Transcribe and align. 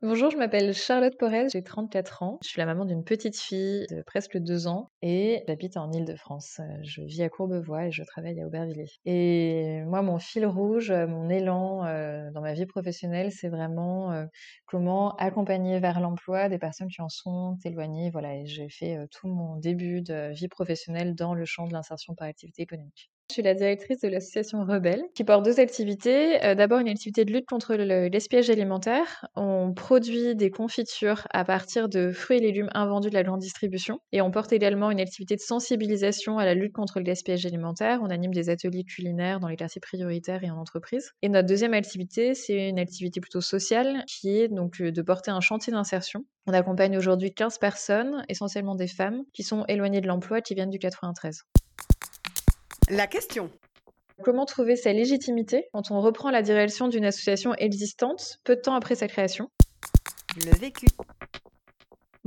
Bonjour, 0.00 0.30
je 0.30 0.36
m'appelle 0.36 0.72
Charlotte 0.74 1.18
Porez, 1.18 1.48
j'ai 1.48 1.64
34 1.64 2.22
ans. 2.22 2.38
Je 2.44 2.48
suis 2.48 2.60
la 2.60 2.66
maman 2.66 2.84
d'une 2.84 3.02
petite 3.02 3.36
fille 3.36 3.84
de 3.90 4.00
presque 4.02 4.38
2 4.38 4.68
ans 4.68 4.92
et 5.02 5.42
j'habite 5.48 5.76
en 5.76 5.90
Ile-de-France. 5.90 6.60
Je 6.84 7.02
vis 7.02 7.22
à 7.22 7.28
Courbevoie 7.28 7.86
et 7.86 7.90
je 7.90 8.04
travaille 8.04 8.40
à 8.40 8.46
Aubervilliers. 8.46 8.92
Et 9.06 9.82
moi, 9.86 10.02
mon 10.02 10.20
fil 10.20 10.46
rouge, 10.46 10.92
mon 10.92 11.28
élan 11.28 11.84
euh, 11.84 12.30
dans 12.30 12.42
ma 12.42 12.54
vie 12.54 12.66
professionnelle, 12.66 13.32
c'est 13.32 13.48
vraiment 13.48 14.12
euh, 14.12 14.26
comment 14.66 15.16
accompagner 15.16 15.80
vers 15.80 15.98
l'emploi 15.98 16.48
des 16.48 16.58
personnes 16.58 16.88
qui 16.88 17.02
en 17.02 17.08
sont 17.08 17.56
éloignées. 17.64 18.10
Voilà, 18.12 18.36
et 18.36 18.46
j'ai 18.46 18.68
fait 18.68 18.96
euh, 18.96 19.06
tout 19.10 19.26
mon 19.26 19.56
début 19.56 20.00
de 20.00 20.30
vie 20.32 20.46
professionnelle 20.46 21.16
dans 21.16 21.34
le 21.34 21.44
champ 21.44 21.66
de 21.66 21.72
l'insertion 21.72 22.14
par 22.14 22.28
activité 22.28 22.62
économique. 22.62 23.10
Je 23.30 23.34
suis 23.34 23.42
la 23.42 23.52
directrice 23.52 24.00
de 24.00 24.08
l'association 24.08 24.64
Rebelle, 24.64 25.02
qui 25.14 25.22
porte 25.22 25.44
deux 25.44 25.60
activités. 25.60 26.42
Euh, 26.42 26.54
d'abord, 26.54 26.78
une 26.78 26.88
activité 26.88 27.26
de 27.26 27.32
lutte 27.32 27.44
contre 27.44 27.74
le 27.74 28.08
gaspillage 28.08 28.48
alimentaire. 28.48 29.26
On 29.36 29.74
produit 29.74 30.34
des 30.34 30.50
confitures 30.50 31.28
à 31.34 31.44
partir 31.44 31.90
de 31.90 32.10
fruits 32.10 32.38
et 32.38 32.40
légumes 32.40 32.70
invendus 32.72 33.10
de 33.10 33.14
la 33.14 33.24
grande 33.24 33.40
distribution. 33.40 34.00
Et 34.12 34.22
on 34.22 34.30
porte 34.30 34.54
également 34.54 34.90
une 34.90 34.98
activité 34.98 35.36
de 35.36 35.42
sensibilisation 35.42 36.38
à 36.38 36.46
la 36.46 36.54
lutte 36.54 36.72
contre 36.72 37.00
le 37.00 37.04
gaspillage 37.04 37.44
alimentaire. 37.44 38.00
On 38.02 38.08
anime 38.08 38.32
des 38.32 38.48
ateliers 38.48 38.84
culinaires 38.84 39.40
dans 39.40 39.48
les 39.48 39.56
quartiers 39.56 39.82
prioritaires 39.82 40.42
et 40.42 40.50
en 40.50 40.56
entreprise. 40.56 41.12
Et 41.20 41.28
notre 41.28 41.48
deuxième 41.48 41.74
activité, 41.74 42.32
c'est 42.32 42.70
une 42.70 42.78
activité 42.78 43.20
plutôt 43.20 43.42
sociale, 43.42 44.04
qui 44.06 44.38
est 44.40 44.48
donc 44.48 44.80
euh, 44.80 44.90
de 44.90 45.02
porter 45.02 45.30
un 45.30 45.40
chantier 45.40 45.70
d'insertion. 45.70 46.24
On 46.46 46.54
accompagne 46.54 46.96
aujourd'hui 46.96 47.34
15 47.34 47.58
personnes, 47.58 48.24
essentiellement 48.30 48.74
des 48.74 48.88
femmes, 48.88 49.24
qui 49.34 49.42
sont 49.42 49.66
éloignées 49.68 50.00
de 50.00 50.08
l'emploi, 50.08 50.40
qui 50.40 50.54
viennent 50.54 50.70
du 50.70 50.78
93. 50.78 51.42
La 52.90 53.06
question. 53.06 53.50
Comment 54.24 54.46
trouver 54.46 54.74
sa 54.74 54.94
légitimité 54.94 55.68
quand 55.74 55.90
on 55.90 56.00
reprend 56.00 56.30
la 56.30 56.40
direction 56.40 56.88
d'une 56.88 57.04
association 57.04 57.54
existante 57.54 58.38
peu 58.44 58.56
de 58.56 58.62
temps 58.62 58.74
après 58.74 58.94
sa 58.94 59.08
création? 59.08 59.50
Le 60.46 60.56
vécu. 60.58 60.86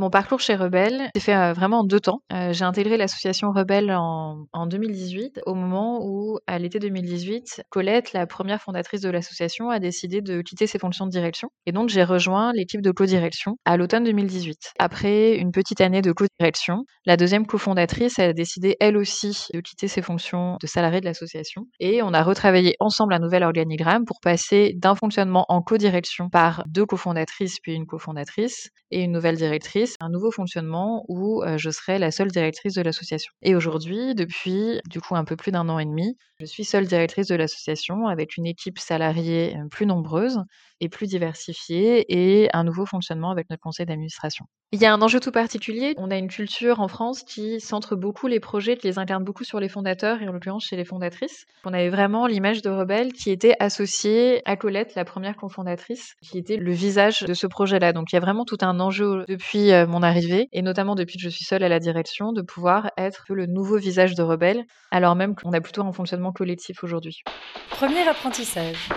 Mon 0.02 0.10
parcours 0.10 0.40
chez 0.40 0.56
Rebelle 0.56 1.12
s'est 1.14 1.22
fait 1.22 1.36
euh, 1.36 1.54
vraiment 1.54 1.82
en 1.82 1.84
deux 1.84 2.00
temps. 2.00 2.24
Euh, 2.34 2.54
j'ai 2.54 2.66
intégré 2.66 2.98
l'association 2.98 3.52
Rebelle 3.52 3.92
en, 3.92 4.48
en 4.52 4.66
2018, 4.66 5.42
au 5.46 5.54
moment 5.54 6.00
où, 6.02 6.40
à 6.48 6.58
l'été 6.58 6.80
2018, 6.80 7.62
Colette, 7.70 8.12
la 8.12 8.26
première 8.26 8.60
fondatrice 8.60 9.02
de 9.02 9.12
l'association, 9.12 9.70
a 9.70 9.78
décidé 9.78 10.22
de 10.22 10.42
quitter 10.42 10.66
ses 10.66 10.80
fonctions 10.80 11.06
de 11.06 11.12
direction. 11.12 11.50
Et 11.68 11.72
donc, 11.72 11.90
j'ai 11.90 12.04
rejoint 12.04 12.52
l'équipe 12.52 12.82
de 12.82 12.90
co-direction 12.90 13.58
à 13.64 13.78
l'automne 13.78 14.04
2018. 14.06 14.74
Après 14.80 15.36
une 15.36 15.52
petite 15.52 15.82
année 15.82 16.02
de 16.02 16.12
co-direction, 16.12 16.84
la 17.06 17.16
deuxième 17.16 17.46
cofondatrice 17.46 18.18
a 18.18 18.34
décidé, 18.34 18.78
elle 18.80 18.98
aussi, 18.98 19.50
de 19.54 19.60
quitter 19.60 19.88
ses 19.88 20.02
fonctions 20.02 20.58
de 20.60 20.66
salariée 20.66 21.02
de 21.02 21.06
l'association. 21.06 21.68
Et 21.80 22.02
on 22.02 22.16
a 22.16 22.24
retravaillé 22.24 22.76
ensemble 22.80 23.14
un 23.14 23.20
nouvel 23.20 23.44
organigramme 23.44 24.06
pour 24.06 24.20
passer 24.20 24.74
d'un 24.78 24.96
fonctionnement 24.96 25.46
en 25.48 25.62
co-direction 25.62 26.28
par 26.32 26.64
deux 26.68 26.88
cofondatrices 26.88 27.60
puis 27.62 27.76
une 27.76 27.86
cofondatrice 27.86 28.70
et 28.90 29.04
une 29.04 29.12
nouvelle 29.12 29.36
directrice 29.36 29.91
un 30.00 30.10
nouveau 30.10 30.32
fonctionnement 30.32 31.06
où 31.08 31.44
je 31.58 31.70
serai 31.70 32.00
la 32.00 32.12
seule 32.12 32.32
directrice 32.32 32.74
de 32.74 32.82
l'association. 32.82 33.32
Et 33.42 33.56
aujourd'hui, 33.56 34.16
depuis 34.16 34.80
du 34.90 35.02
coup 35.02 35.16
un 35.16 35.24
peu 35.26 35.36
plus 35.36 35.52
d'un 35.52 35.70
an 35.70 35.80
et 35.80 35.86
demi, 35.86 36.18
je 36.40 36.46
suis 36.46 36.64
seule 36.66 36.88
directrice 36.88 37.28
de 37.28 37.36
l'association 37.36 38.08
avec 38.08 38.38
une 38.38 38.46
équipe 38.46 38.80
salariée 38.80 39.58
plus 39.72 39.86
nombreuse 39.86 40.40
et 40.80 40.90
plus 40.90 41.08
diversifiée 41.08 42.06
et 42.10 42.50
un 42.54 42.64
nouveau 42.64 42.86
fonctionnement 42.86 43.32
avec 43.32 43.50
notre 43.50 43.62
conseil 43.62 43.86
d'administration. 43.86 44.46
Il 44.74 44.82
y 44.82 44.86
a 44.86 44.94
un 44.94 45.02
enjeu 45.02 45.20
tout 45.20 45.32
particulier. 45.32 45.96
On 45.98 46.12
a 46.12 46.16
une 46.16 46.30
culture 46.30 46.80
en 46.80 46.88
France 46.88 47.24
qui 47.24 47.60
centre 47.60 47.98
beaucoup 47.98 48.28
les 48.28 48.40
projets, 48.40 48.78
qui 48.78 48.88
les 48.88 49.00
incarne 49.00 49.26
beaucoup 49.26 49.44
sur 49.44 49.60
les 49.60 49.68
fondateurs 49.68 50.22
et 50.22 50.30
en 50.30 50.32
l'occurrence 50.32 50.64
chez 50.64 50.78
les 50.78 50.86
fondatrices. 50.86 51.46
On 51.66 51.74
avait 51.74 51.90
vraiment 51.90 52.26
l'image 52.26 52.62
de 52.62 52.70
Rebelle 52.70 53.12
qui 53.12 53.32
était 53.32 53.54
associée 53.60 54.42
à 54.46 54.56
Colette, 54.56 54.96
la 54.96 55.04
première 55.04 55.36
cofondatrice, 55.36 56.16
qui 56.22 56.38
était 56.38 56.56
le 56.56 56.72
visage 56.72 57.20
de 57.24 57.34
ce 57.34 57.48
projet-là. 57.48 57.92
Donc 57.92 58.14
il 58.14 58.16
y 58.16 58.18
a 58.18 58.22
vraiment 58.22 58.46
tout 58.46 58.60
un 58.62 58.80
enjeu 58.80 59.26
depuis 59.28 59.72
mon 59.90 60.04
arrivée 60.04 60.48
et 60.54 60.62
notamment 60.62 60.96
depuis 60.96 61.18
que 61.18 61.24
je 61.24 61.30
suis 61.30 61.44
seule 61.44 61.64
à 61.64 61.70
la 61.70 61.80
direction 61.80 62.32
de 62.32 62.42
pouvoir 62.42 62.92
être 62.98 63.26
le 63.28 63.48
nouveau 63.48 63.78
visage 63.78 64.16
de 64.16 64.24
Rebelle 64.24 64.64
alors 64.90 65.18
même 65.18 65.36
qu'on 65.36 65.52
a 65.52 65.60
plutôt 65.60 65.82
un 65.84 65.92
fonctionnement 65.92 66.32
collectif 66.32 66.82
aujourd'hui. 66.82 67.24
Premier 67.72 68.08
apprentissage 68.08 68.88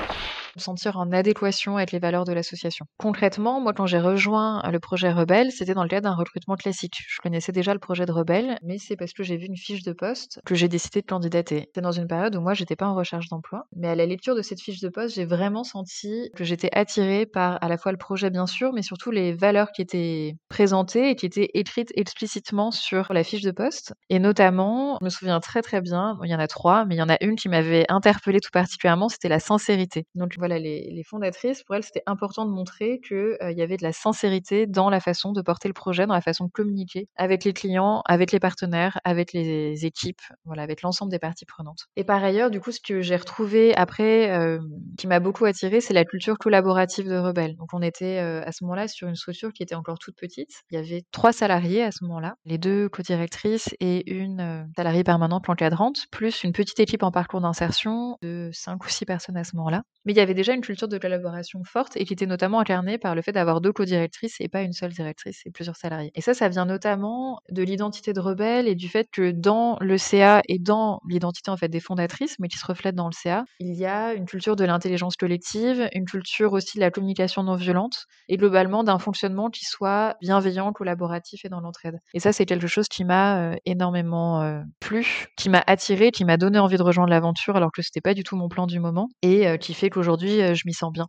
me 0.57 0.61
sentir 0.61 0.97
en 0.97 1.11
adéquation 1.13 1.77
avec 1.77 1.93
les 1.93 1.99
valeurs 1.99 2.25
de 2.25 2.33
l'association. 2.33 2.87
Concrètement, 2.99 3.61
moi, 3.61 3.73
quand 3.73 3.87
j'ai 3.87 3.99
rejoint 3.99 4.63
le 4.71 4.81
projet 4.81 5.11
Rebelle, 5.11 5.51
c'était 5.51 5.75
dans 5.75 5.83
le 5.83 5.89
cadre 5.89 6.09
d'un 6.09 6.15
recrutement 6.15 6.57
classique. 6.57 6.99
Je 7.09 7.19
connaissais 7.23 7.53
déjà 7.53 7.73
le 7.73 7.81
projet 7.81 8.07
de 8.07 8.13
Rebelle, 8.13 8.59
mais 8.63 8.79
c'est 8.79 8.97
parce 8.97 9.13
que 9.13 9.23
j'ai 9.23 9.37
vu 9.37 9.47
une 9.47 9.57
fiche 9.57 9.83
de 9.83 9.93
poste 9.93 10.41
que 10.45 10.55
j'ai 10.55 10.69
décidé 10.69 11.01
de 11.01 11.07
candidater. 11.07 11.65
C'était 11.67 11.81
dans 11.81 11.93
une 11.93 12.07
période 12.07 12.37
où 12.37 12.41
moi, 12.41 12.55
j'étais 12.55 12.77
pas 12.77 12.87
en 12.87 12.95
recherche 12.95 13.29
d'emploi, 13.29 13.67
mais 13.77 13.89
à 13.89 13.95
la 13.95 14.07
lecture 14.07 14.35
de 14.35 14.43
cette 14.43 14.61
fiche 14.61 14.81
de 14.81 14.89
poste, 14.89 15.15
j'ai 15.15 15.25
vraiment 15.25 15.65
senti 15.65 16.31
que 16.37 16.45
j'étais 16.45 16.71
attirée 16.73 17.27
par 17.27 17.63
à 17.63 17.69
la 17.69 17.77
fois 17.77 17.93
le 17.93 17.99
projet, 17.99 18.31
bien 18.31 18.47
sûr, 18.47 18.73
mais 18.73 18.83
surtout 18.83 19.11
les 19.11 19.33
valeurs 19.33 19.73
qui 19.73 19.83
étaient 19.83 20.37
présentées 20.49 21.11
et 21.11 21.17
qui 21.17 21.27
étaient 21.27 21.51
écrites 21.55 21.93
explicitement 21.97 22.71
sur 22.71 23.13
la 23.13 23.25
fiche 23.25 23.43
de 23.43 23.51
poste. 23.51 23.95
Et 24.11 24.19
notamment, 24.19 24.99
je 25.01 25.05
me 25.05 25.11
souviens 25.11 25.41
très 25.41 25.63
très 25.63 25.81
bien, 25.81 26.19
il 26.25 26.31
y 26.31 26.35
en 26.35 26.39
a 26.39 26.47
trois, 26.47 26.85
mais 26.85 26.95
il 26.95 26.99
y 26.99 27.03
en 27.03 27.09
a 27.09 27.17
une 27.21 27.37
qui 27.37 27.49
m'avait 27.49 27.85
interpellée 27.89 28.41
tout 28.41 28.51
particulièrement, 28.53 29.09
c'était 29.09 29.29
la 29.29 29.41
sincérité. 29.41 30.07
Donc 30.15 30.37
voilà, 30.45 30.59
les, 30.59 31.03
fondatrices, 31.07 31.63
pour 31.63 31.75
elles, 31.75 31.85
c'était 31.85 32.03
important 32.05 32.45
de 32.45 32.51
montrer 32.51 33.01
qu'il 33.01 33.17
euh, 33.17 33.51
y 33.51 33.63
avait 33.63 33.79
de 33.79 33.83
la 33.83 33.93
sincérité 33.93 34.67
dans 34.67 34.91
la 34.91 35.01
façon 35.01 35.33
de 35.33 35.41
porter 35.41 35.69
le 35.69 35.75
projet, 35.75 36.07
dans 36.07 36.13
la 36.13 36.21
façon 36.21 36.45
de 36.45 36.51
communiquer 36.51 37.09
avec 37.17 37.45
les 37.45 37.55
clients, 37.55 38.03
avec 38.05 38.31
les 38.31 38.41
partenaires, 38.41 39.01
avec 39.05 39.33
les 39.33 39.87
équipes, 39.87 40.21
voilà, 40.45 40.63
avec 40.63 40.83
l'ensemble 40.83 41.11
des 41.11 41.19
parties 41.19 41.47
prenantes. 41.47 41.87
Et 41.97 42.05
par 42.05 42.23
ailleurs, 42.23 42.51
du 42.51 42.61
coup, 42.61 42.73
ce 42.73 42.81
que 42.81 43.01
j'ai 43.01 43.17
retrouvé 43.17 43.75
après, 43.75 44.33
euh, 44.33 44.59
qui 44.99 45.07
m'a 45.07 45.19
beaucoup 45.19 45.47
attiré, 45.47 45.81
c'est 45.81 45.95
la 45.95 46.05
culture 46.05 46.37
collaborative 46.37 47.09
de 47.09 47.17
Rebelle. 47.17 47.57
Donc, 47.57 47.73
on 47.73 47.81
était 47.81 48.19
euh, 48.19 48.43
à 48.45 48.53
ce 48.53 48.65
moment-là 48.65 48.87
sur 48.87 49.09
une 49.09 49.17
structure 49.17 49.51
qui 49.51 49.63
était 49.63 49.75
encore 49.75 49.99
toute 49.99 50.17
petite. 50.17 50.51
Il 50.71 50.75
y 50.75 50.79
avait 50.79 51.05
trois 51.11 51.33
salariés 51.33 51.83
à 51.83 51.91
ce 51.91 52.05
moment-là, 52.05 52.35
les 52.45 52.59
deux 52.59 52.91
co-directrices 52.91 53.75
et 53.81 54.13
une 54.13 54.69
salariée 54.77 55.05
permanente 55.05 55.47
l'encadrante, 55.49 56.05
plus 56.11 56.45
une 56.45 56.53
petite 56.53 56.81
équipe 56.81 57.03
en 57.03 57.11
parcours 57.11 57.41
d'insertion 57.41 58.19
de 58.21 58.51
cinq 58.53 58.85
ou 58.85 58.91
six 58.91 59.07
personnes 59.07 59.39
à 59.39 59.45
ce 59.45 59.57
moment-là. 59.57 59.85
Mais 60.05 60.13
il 60.13 60.17
y 60.17 60.21
avait 60.21 60.34
déjà 60.35 60.55
une 60.55 60.61
culture 60.61 60.89
de 60.89 60.99
collaboration 60.99 61.63
forte 61.65 61.97
et 61.97 62.05
qui 62.05 62.13
était 62.13 62.27
notamment 62.27 62.61
incarnée 62.61 62.99
par 62.99 63.15
le 63.15 63.23
fait 63.23 63.33
d'avoir 63.33 63.61
deux 63.61 63.73
co-directrices 63.73 64.37
et 64.41 64.49
pas 64.49 64.63
une 64.63 64.73
seule 64.73 64.93
directrice 64.93 65.43
et 65.47 65.51
plusieurs 65.51 65.77
salariés. 65.77 66.13
Et 66.15 66.21
ça, 66.21 66.35
ça 66.35 66.49
vient 66.49 66.67
notamment 66.67 67.41
de 67.51 67.63
l'identité 67.63 68.13
de 68.13 68.21
Rebelle 68.21 68.69
et 68.69 68.75
du 68.75 68.89
fait 68.89 69.09
que 69.11 69.31
dans 69.31 69.77
le 69.81 69.99
CA 69.99 70.43
et 70.49 70.59
dans 70.59 71.01
l'identité 71.09 71.51
en 71.51 71.57
fait 71.57 71.69
des 71.69 71.81
fondatrices, 71.81 72.37
mais 72.39 72.49
qui 72.49 72.59
se 72.59 72.67
reflète 72.67 72.95
dans 72.95 73.07
le 73.07 73.13
CA, 73.13 73.45
il 73.61 73.75
y 73.75 73.87
a 73.87 74.15
une 74.15 74.27
culture 74.27 74.57
de 74.57 74.65
l'intelligence 74.65 75.17
collective, 75.17 75.89
une 75.93 76.05
culture 76.05 76.53
aussi 76.53 76.79
de 76.79 76.81
la 76.81 76.91
communication 76.91 77.43
non 77.43 77.57
violente 77.57 78.07
et 78.29 78.37
globalement 78.37 78.85
d'un 78.85 78.99
fonctionnement 78.99 79.51
qui 79.51 79.65
soit 79.65 80.17
bienveillant, 80.21 80.73
collaboratif 80.73 81.45
et 81.45 81.49
dans 81.49 81.61
l'entraide. 81.61 81.99
Et 82.15 82.21
ça, 82.21 82.33
c'est 82.33 82.47
quelque 82.47 82.67
chose 82.67 82.89
qui 82.89 83.05
m'a 83.05 83.39
euh, 83.39 83.57
énormément 83.67 84.43
euh, 84.43 84.61
plu, 84.81 85.27
qui 85.37 85.49
m'a 85.49 85.63
attiré, 85.67 86.11
qui 86.11 86.25
m'a 86.25 86.37
donné 86.37 86.59
envie 86.59 86.77
de 86.77 86.83
rejoindre 86.83 87.11
l'aventure 87.11 87.57
alors 87.57 87.73
que 87.73 87.83
c'était 87.83 88.01
pas 88.01 88.15
du 88.15 88.23
tout 88.23 88.37
mon 88.37 88.49
plan 88.49 88.67
du 88.67 88.81
moment 88.81 89.09
et 89.23 89.47
euh, 89.47 89.57
qui 89.57 89.75
fait 89.75 89.91
qu'aujourd'hui 89.91 90.24
je 90.27 90.63
m'y 90.67 90.75
sens 90.75 90.93
bien. 90.93 91.07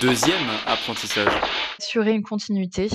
Deuxième 0.00 0.48
apprentissage. 0.66 1.32
Assurer 1.78 2.12
une 2.12 2.22
continuité 2.22 2.88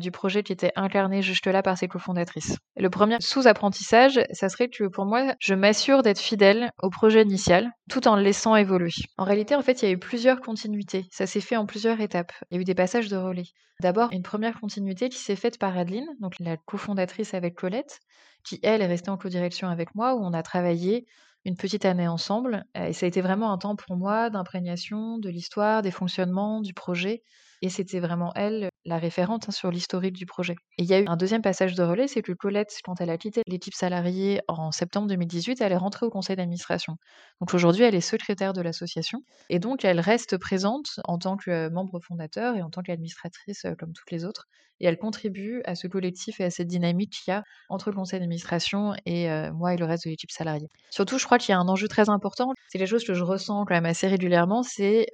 du 0.00 0.10
projet 0.10 0.42
qui 0.42 0.52
était 0.52 0.72
incarné 0.76 1.22
jusque-là 1.22 1.62
par 1.62 1.78
ses 1.78 1.88
cofondatrices. 1.88 2.56
Le 2.76 2.90
premier 2.90 3.16
sous-apprentissage, 3.20 4.20
ça 4.32 4.48
serait 4.48 4.68
que 4.68 4.84
pour 4.84 5.04
moi, 5.04 5.34
je 5.38 5.54
m'assure 5.54 6.02
d'être 6.02 6.18
fidèle 6.18 6.70
au 6.82 6.90
projet 6.90 7.22
initial, 7.22 7.70
tout 7.88 8.08
en 8.08 8.16
le 8.16 8.22
laissant 8.22 8.56
évoluer. 8.56 8.90
En 9.16 9.24
réalité, 9.24 9.54
en 9.54 9.62
fait, 9.62 9.82
il 9.82 9.84
y 9.84 9.88
a 9.88 9.92
eu 9.92 9.98
plusieurs 9.98 10.40
continuités. 10.40 11.06
Ça 11.10 11.26
s'est 11.26 11.40
fait 11.40 11.56
en 11.56 11.66
plusieurs 11.66 12.00
étapes. 12.00 12.32
Il 12.50 12.56
y 12.56 12.58
a 12.58 12.60
eu 12.62 12.64
des 12.64 12.74
passages 12.74 13.08
de 13.08 13.16
relais. 13.16 13.46
D'abord, 13.80 14.08
une 14.12 14.22
première 14.22 14.58
continuité 14.60 15.08
qui 15.08 15.18
s'est 15.18 15.36
faite 15.36 15.58
par 15.58 15.76
Adeline, 15.76 16.06
donc 16.20 16.34
la 16.40 16.56
cofondatrice 16.56 17.34
avec 17.34 17.54
Colette, 17.54 18.00
qui 18.44 18.60
elle 18.62 18.82
est 18.82 18.86
restée 18.86 19.10
en 19.10 19.16
co-direction 19.16 19.68
avec 19.68 19.94
moi, 19.94 20.14
où 20.14 20.24
on 20.24 20.32
a 20.32 20.42
travaillé 20.42 21.06
une 21.44 21.56
petite 21.56 21.84
année 21.84 22.08
ensemble. 22.08 22.64
Et 22.74 22.92
ça 22.92 23.06
a 23.06 23.08
été 23.08 23.20
vraiment 23.20 23.52
un 23.52 23.58
temps 23.58 23.76
pour 23.76 23.96
moi 23.96 24.30
d'imprégnation 24.30 25.18
de 25.18 25.28
l'histoire, 25.28 25.82
des 25.82 25.90
fonctionnements, 25.90 26.60
du 26.60 26.74
projet. 26.74 27.22
Et 27.62 27.68
c'était 27.68 28.00
vraiment 28.00 28.32
elle 28.34 28.68
la 28.84 28.98
référente 28.98 29.48
hein, 29.48 29.52
sur 29.52 29.70
l'historique 29.70 30.14
du 30.14 30.26
projet. 30.26 30.56
Et 30.78 30.82
il 30.82 30.86
y 30.86 30.94
a 30.94 31.00
eu 31.00 31.06
un 31.06 31.16
deuxième 31.16 31.42
passage 31.42 31.74
de 31.74 31.82
relais, 31.82 32.08
c'est 32.08 32.22
que 32.22 32.32
Colette, 32.32 32.78
quand 32.84 33.00
elle 33.00 33.10
a 33.10 33.18
quitté 33.18 33.42
l'équipe 33.46 33.74
salariée 33.74 34.40
en 34.48 34.72
septembre 34.72 35.08
2018, 35.08 35.60
elle 35.60 35.72
est 35.72 35.76
rentrée 35.76 36.06
au 36.06 36.10
conseil 36.10 36.36
d'administration. 36.36 36.96
Donc 37.40 37.54
aujourd'hui, 37.54 37.84
elle 37.84 37.94
est 37.94 38.00
secrétaire 38.00 38.52
de 38.52 38.62
l'association 38.62 39.20
et 39.50 39.58
donc 39.58 39.84
elle 39.84 40.00
reste 40.00 40.36
présente 40.38 41.00
en 41.04 41.18
tant 41.18 41.36
que 41.36 41.68
membre 41.68 42.00
fondateur 42.00 42.56
et 42.56 42.62
en 42.62 42.70
tant 42.70 42.82
qu'administratrice 42.82 43.66
comme 43.78 43.92
toutes 43.92 44.10
les 44.10 44.24
autres. 44.24 44.46
Et 44.80 44.86
elle 44.86 44.98
contribue 44.98 45.62
à 45.66 45.76
ce 45.76 45.86
collectif 45.86 46.40
et 46.40 46.44
à 46.44 46.50
cette 46.50 46.66
dynamique 46.66 47.12
qu'il 47.12 47.32
y 47.32 47.34
a 47.34 47.44
entre 47.68 47.90
le 47.90 47.96
conseil 47.96 48.18
d'administration 48.18 48.92
et 49.06 49.28
moi 49.52 49.72
et 49.72 49.76
le 49.76 49.84
reste 49.84 50.04
de 50.04 50.10
l'équipe 50.10 50.32
salariée. 50.32 50.66
Surtout, 50.90 51.16
je 51.16 51.24
crois 51.24 51.38
qu'il 51.38 51.52
y 51.52 51.54
a 51.54 51.60
un 51.60 51.68
enjeu 51.68 51.86
très 51.86 52.08
important. 52.08 52.52
C'est 52.68 52.78
quelque 52.78 52.88
chose 52.88 53.04
que 53.04 53.14
je 53.14 53.22
ressens 53.22 53.64
quand 53.66 53.74
même 53.74 53.86
assez 53.86 54.08
régulièrement, 54.08 54.64
c'est 54.64 55.06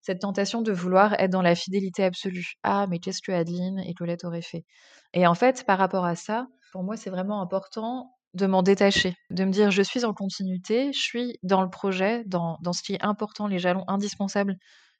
cette 0.00 0.20
tentation 0.20 0.62
de 0.62 0.70
vouloir 0.70 1.14
être 1.14 1.30
dans 1.30 1.42
la 1.42 1.56
fidélité 1.56 2.04
absolue. 2.04 2.52
Ah, 2.62 2.86
mais 2.88 2.93
qu'est-ce 2.98 3.22
que 3.22 3.32
Adeline 3.32 3.80
et 3.80 3.94
Colette 3.94 4.24
auraient 4.24 4.42
fait 4.42 4.64
Et 5.12 5.26
en 5.26 5.34
fait, 5.34 5.64
par 5.66 5.78
rapport 5.78 6.04
à 6.04 6.14
ça, 6.14 6.46
pour 6.72 6.82
moi, 6.82 6.96
c'est 6.96 7.10
vraiment 7.10 7.40
important 7.40 8.14
de 8.34 8.46
m'en 8.46 8.62
détacher, 8.62 9.14
de 9.30 9.44
me 9.44 9.52
dire 9.52 9.70
je 9.70 9.82
suis 9.82 10.04
en 10.04 10.12
continuité, 10.12 10.92
je 10.92 10.98
suis 10.98 11.38
dans 11.42 11.62
le 11.62 11.70
projet, 11.70 12.24
dans, 12.26 12.58
ce 12.72 12.82
qui 12.82 12.94
est 12.94 13.04
important, 13.04 13.46
les 13.46 13.58
jalons 13.58 13.84
indispensables 13.86 14.56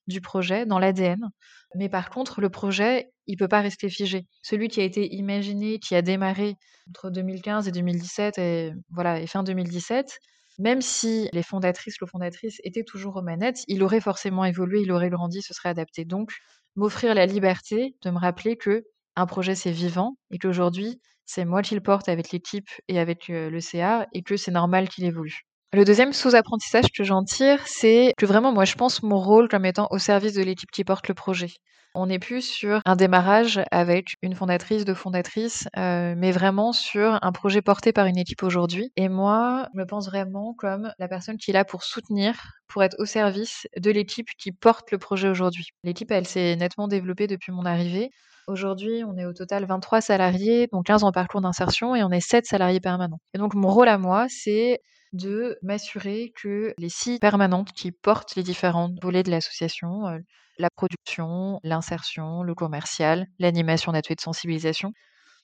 du 0.06 0.20
projet, 0.20 0.66
dans 0.66 0.78
l'ADN. 0.78 1.30
Mais 1.74 1.88
par 1.88 2.10
contre, 2.10 2.40
le 2.40 2.50
projet, 2.50 3.10
il 3.26 3.36
peut 3.36 3.48
pas 3.48 3.60
rester 3.60 3.88
figé. 3.88 4.26
Celui 4.42 4.68
qui 4.68 4.80
a 4.80 4.84
été 4.84 5.12
imaginé, 5.14 5.78
qui 5.78 5.96
a 5.96 6.02
démarré 6.02 6.56
entre 6.90 7.10
2015 7.10 7.66
et 7.66 7.72
2017 7.72 8.38
et 8.38 8.72
voilà, 8.90 9.18
et 9.18 9.26
fin 9.26 9.42
2017, 9.42 10.18
même 10.58 10.80
si 10.80 11.28
les 11.32 11.42
fondatrices, 11.42 12.00
le 12.00 12.06
fondatrice 12.06 12.60
étaient 12.62 12.84
toujours 12.84 13.16
aux 13.16 13.22
manettes, 13.22 13.64
il 13.66 13.82
aurait 13.82 14.00
forcément 14.00 14.44
évolué, 14.44 14.82
il 14.82 14.92
aurait 14.92 15.10
grandi, 15.10 15.42
ce 15.42 15.54
serait 15.54 15.70
adapté. 15.70 16.04
Donc, 16.04 16.30
m'offrir 16.76 17.14
la 17.14 17.26
liberté 17.26 17.96
de 18.02 18.10
me 18.10 18.18
rappeler 18.18 18.56
que 18.56 18.84
un 19.16 19.26
projet 19.26 19.54
c'est 19.54 19.70
vivant 19.72 20.16
et 20.30 20.38
qu'aujourd'hui 20.38 21.00
c'est 21.26 21.44
moi 21.44 21.62
qui 21.62 21.74
le 21.74 21.80
porte 21.82 22.08
avec 22.08 22.30
l'équipe 22.32 22.68
et 22.88 22.98
avec 22.98 23.28
le 23.28 23.60
CA 23.60 24.06
et 24.12 24.22
que 24.22 24.36
c'est 24.36 24.50
normal 24.52 24.88
qu'il 24.88 25.04
évolue. 25.04 25.46
Le 25.74 25.84
deuxième 25.84 26.12
sous-apprentissage 26.12 26.92
que 26.96 27.02
j'en 27.02 27.24
tire, 27.24 27.58
c'est 27.66 28.12
que 28.16 28.26
vraiment, 28.26 28.52
moi, 28.52 28.64
je 28.64 28.76
pense 28.76 29.02
mon 29.02 29.18
rôle 29.18 29.48
comme 29.48 29.64
étant 29.64 29.88
au 29.90 29.98
service 29.98 30.34
de 30.34 30.42
l'équipe 30.44 30.70
qui 30.70 30.84
porte 30.84 31.08
le 31.08 31.14
projet. 31.14 31.48
On 31.96 32.06
n'est 32.06 32.20
plus 32.20 32.42
sur 32.42 32.80
un 32.84 32.94
démarrage 32.94 33.60
avec 33.72 34.14
une 34.22 34.36
fondatrice, 34.36 34.84
deux 34.84 34.94
fondatrices, 34.94 35.66
euh, 35.76 36.14
mais 36.16 36.30
vraiment 36.30 36.72
sur 36.72 37.18
un 37.20 37.32
projet 37.32 37.60
porté 37.60 37.92
par 37.92 38.06
une 38.06 38.18
équipe 38.18 38.44
aujourd'hui. 38.44 38.92
Et 38.94 39.08
moi, 39.08 39.68
je 39.74 39.80
me 39.80 39.84
pense 39.84 40.06
vraiment 40.06 40.54
comme 40.56 40.92
la 41.00 41.08
personne 41.08 41.38
qui 41.38 41.50
est 41.50 41.54
là 41.54 41.64
pour 41.64 41.82
soutenir, 41.82 42.36
pour 42.68 42.84
être 42.84 42.94
au 43.00 43.04
service 43.04 43.66
de 43.76 43.90
l'équipe 43.90 44.28
qui 44.38 44.52
porte 44.52 44.92
le 44.92 44.98
projet 44.98 45.28
aujourd'hui. 45.28 45.66
L'équipe, 45.82 46.12
elle 46.12 46.28
s'est 46.28 46.54
nettement 46.54 46.86
développée 46.86 47.26
depuis 47.26 47.50
mon 47.50 47.64
arrivée. 47.64 48.10
Aujourd'hui, 48.46 49.02
on 49.04 49.16
est 49.16 49.26
au 49.26 49.32
total 49.32 49.64
23 49.64 50.02
salariés, 50.02 50.68
donc 50.72 50.86
15 50.86 51.02
en 51.02 51.10
parcours 51.10 51.40
d'insertion, 51.40 51.96
et 51.96 52.04
on 52.04 52.10
est 52.10 52.20
7 52.20 52.46
salariés 52.46 52.78
permanents. 52.78 53.18
Et 53.34 53.38
donc, 53.38 53.54
mon 53.54 53.70
rôle 53.70 53.88
à 53.88 53.98
moi, 53.98 54.26
c'est 54.28 54.78
de 55.14 55.58
m'assurer 55.62 56.32
que 56.36 56.74
les 56.76 56.88
six 56.90 57.18
permanentes 57.18 57.72
qui 57.72 57.92
portent 57.92 58.36
les 58.36 58.42
différents 58.42 58.90
volets 59.00 59.22
de 59.22 59.30
l'association, 59.30 60.06
euh, 60.08 60.18
la 60.58 60.68
production, 60.70 61.60
l'insertion, 61.62 62.42
le 62.42 62.54
commercial, 62.54 63.26
l'animation 63.38 63.92
d'ateliers 63.92 64.16
de 64.16 64.20
sensibilisation, 64.20 64.92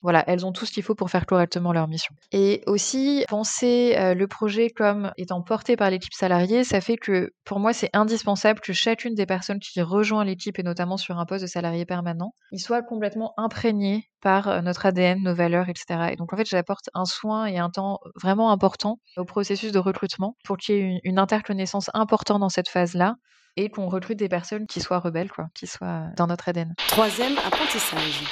voilà, 0.01 0.23
elles 0.27 0.45
ont 0.45 0.51
tout 0.51 0.65
ce 0.65 0.71
qu'il 0.71 0.83
faut 0.83 0.95
pour 0.95 1.09
faire 1.09 1.25
correctement 1.25 1.73
leur 1.73 1.87
mission. 1.87 2.13
Et 2.31 2.63
aussi, 2.65 3.25
penser 3.27 3.95
euh, 3.97 4.13
le 4.13 4.27
projet 4.27 4.69
comme 4.69 5.11
étant 5.17 5.41
porté 5.41 5.75
par 5.75 5.89
l'équipe 5.89 6.13
salariée, 6.13 6.63
ça 6.63 6.81
fait 6.81 6.97
que 6.97 7.31
pour 7.45 7.59
moi, 7.59 7.73
c'est 7.73 7.89
indispensable 7.93 8.59
que 8.59 8.73
chacune 8.73 9.15
des 9.15 9.25
personnes 9.25 9.59
qui 9.59 9.81
rejoint 9.81 10.23
l'équipe, 10.23 10.57
et 10.59 10.63
notamment 10.63 10.97
sur 10.97 11.19
un 11.19 11.25
poste 11.25 11.43
de 11.43 11.47
salarié 11.47 11.85
permanent, 11.85 12.33
soit 12.55 12.81
complètement 12.81 13.33
imprégné 13.37 14.09
par 14.21 14.47
euh, 14.47 14.61
notre 14.61 14.85
ADN, 14.85 15.21
nos 15.21 15.35
valeurs, 15.35 15.69
etc. 15.69 16.09
Et 16.11 16.15
donc, 16.15 16.33
en 16.33 16.37
fait, 16.37 16.47
j'apporte 16.47 16.89
un 16.93 17.05
soin 17.05 17.45
et 17.45 17.57
un 17.57 17.69
temps 17.69 17.99
vraiment 18.21 18.51
important 18.51 18.99
au 19.17 19.25
processus 19.25 19.71
de 19.71 19.79
recrutement 19.79 20.35
pour 20.43 20.57
qu'il 20.57 20.75
y 20.75 20.77
ait 20.79 20.81
une, 20.81 20.99
une 21.03 21.19
interconnaissance 21.19 21.89
importante 21.93 22.39
dans 22.39 22.49
cette 22.49 22.69
phase-là 22.69 23.15
et 23.57 23.69
qu'on 23.69 23.87
recrute 23.87 24.17
des 24.17 24.29
personnes 24.29 24.65
qui 24.65 24.79
soient 24.79 24.99
rebelles, 24.99 25.31
quoi, 25.31 25.47
qui 25.53 25.67
soient 25.67 26.07
dans 26.17 26.27
notre 26.27 26.49
ADN. 26.49 26.73
Troisième 26.87 27.37
apprentissage 27.45 28.23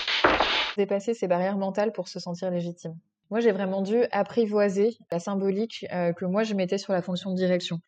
dépasser 0.80 1.14
ces 1.14 1.28
barrières 1.28 1.58
mentales 1.58 1.92
pour 1.92 2.08
se 2.08 2.20
sentir 2.20 2.50
légitime. 2.50 2.96
Moi, 3.30 3.42
j'ai 3.42 3.52
vraiment 3.52 3.82
dû 3.82 4.04
apprivoiser 4.12 4.98
la 5.12 5.20
symbolique 5.20 5.86
euh, 5.94 6.14
que 6.14 6.26
moi 6.26 6.44
je 6.44 6.56
mettais 6.56 6.78
sur 6.80 6.94
la 6.94 7.02
fonction 7.02 7.32
de 7.32 7.36
direction. 7.36 7.80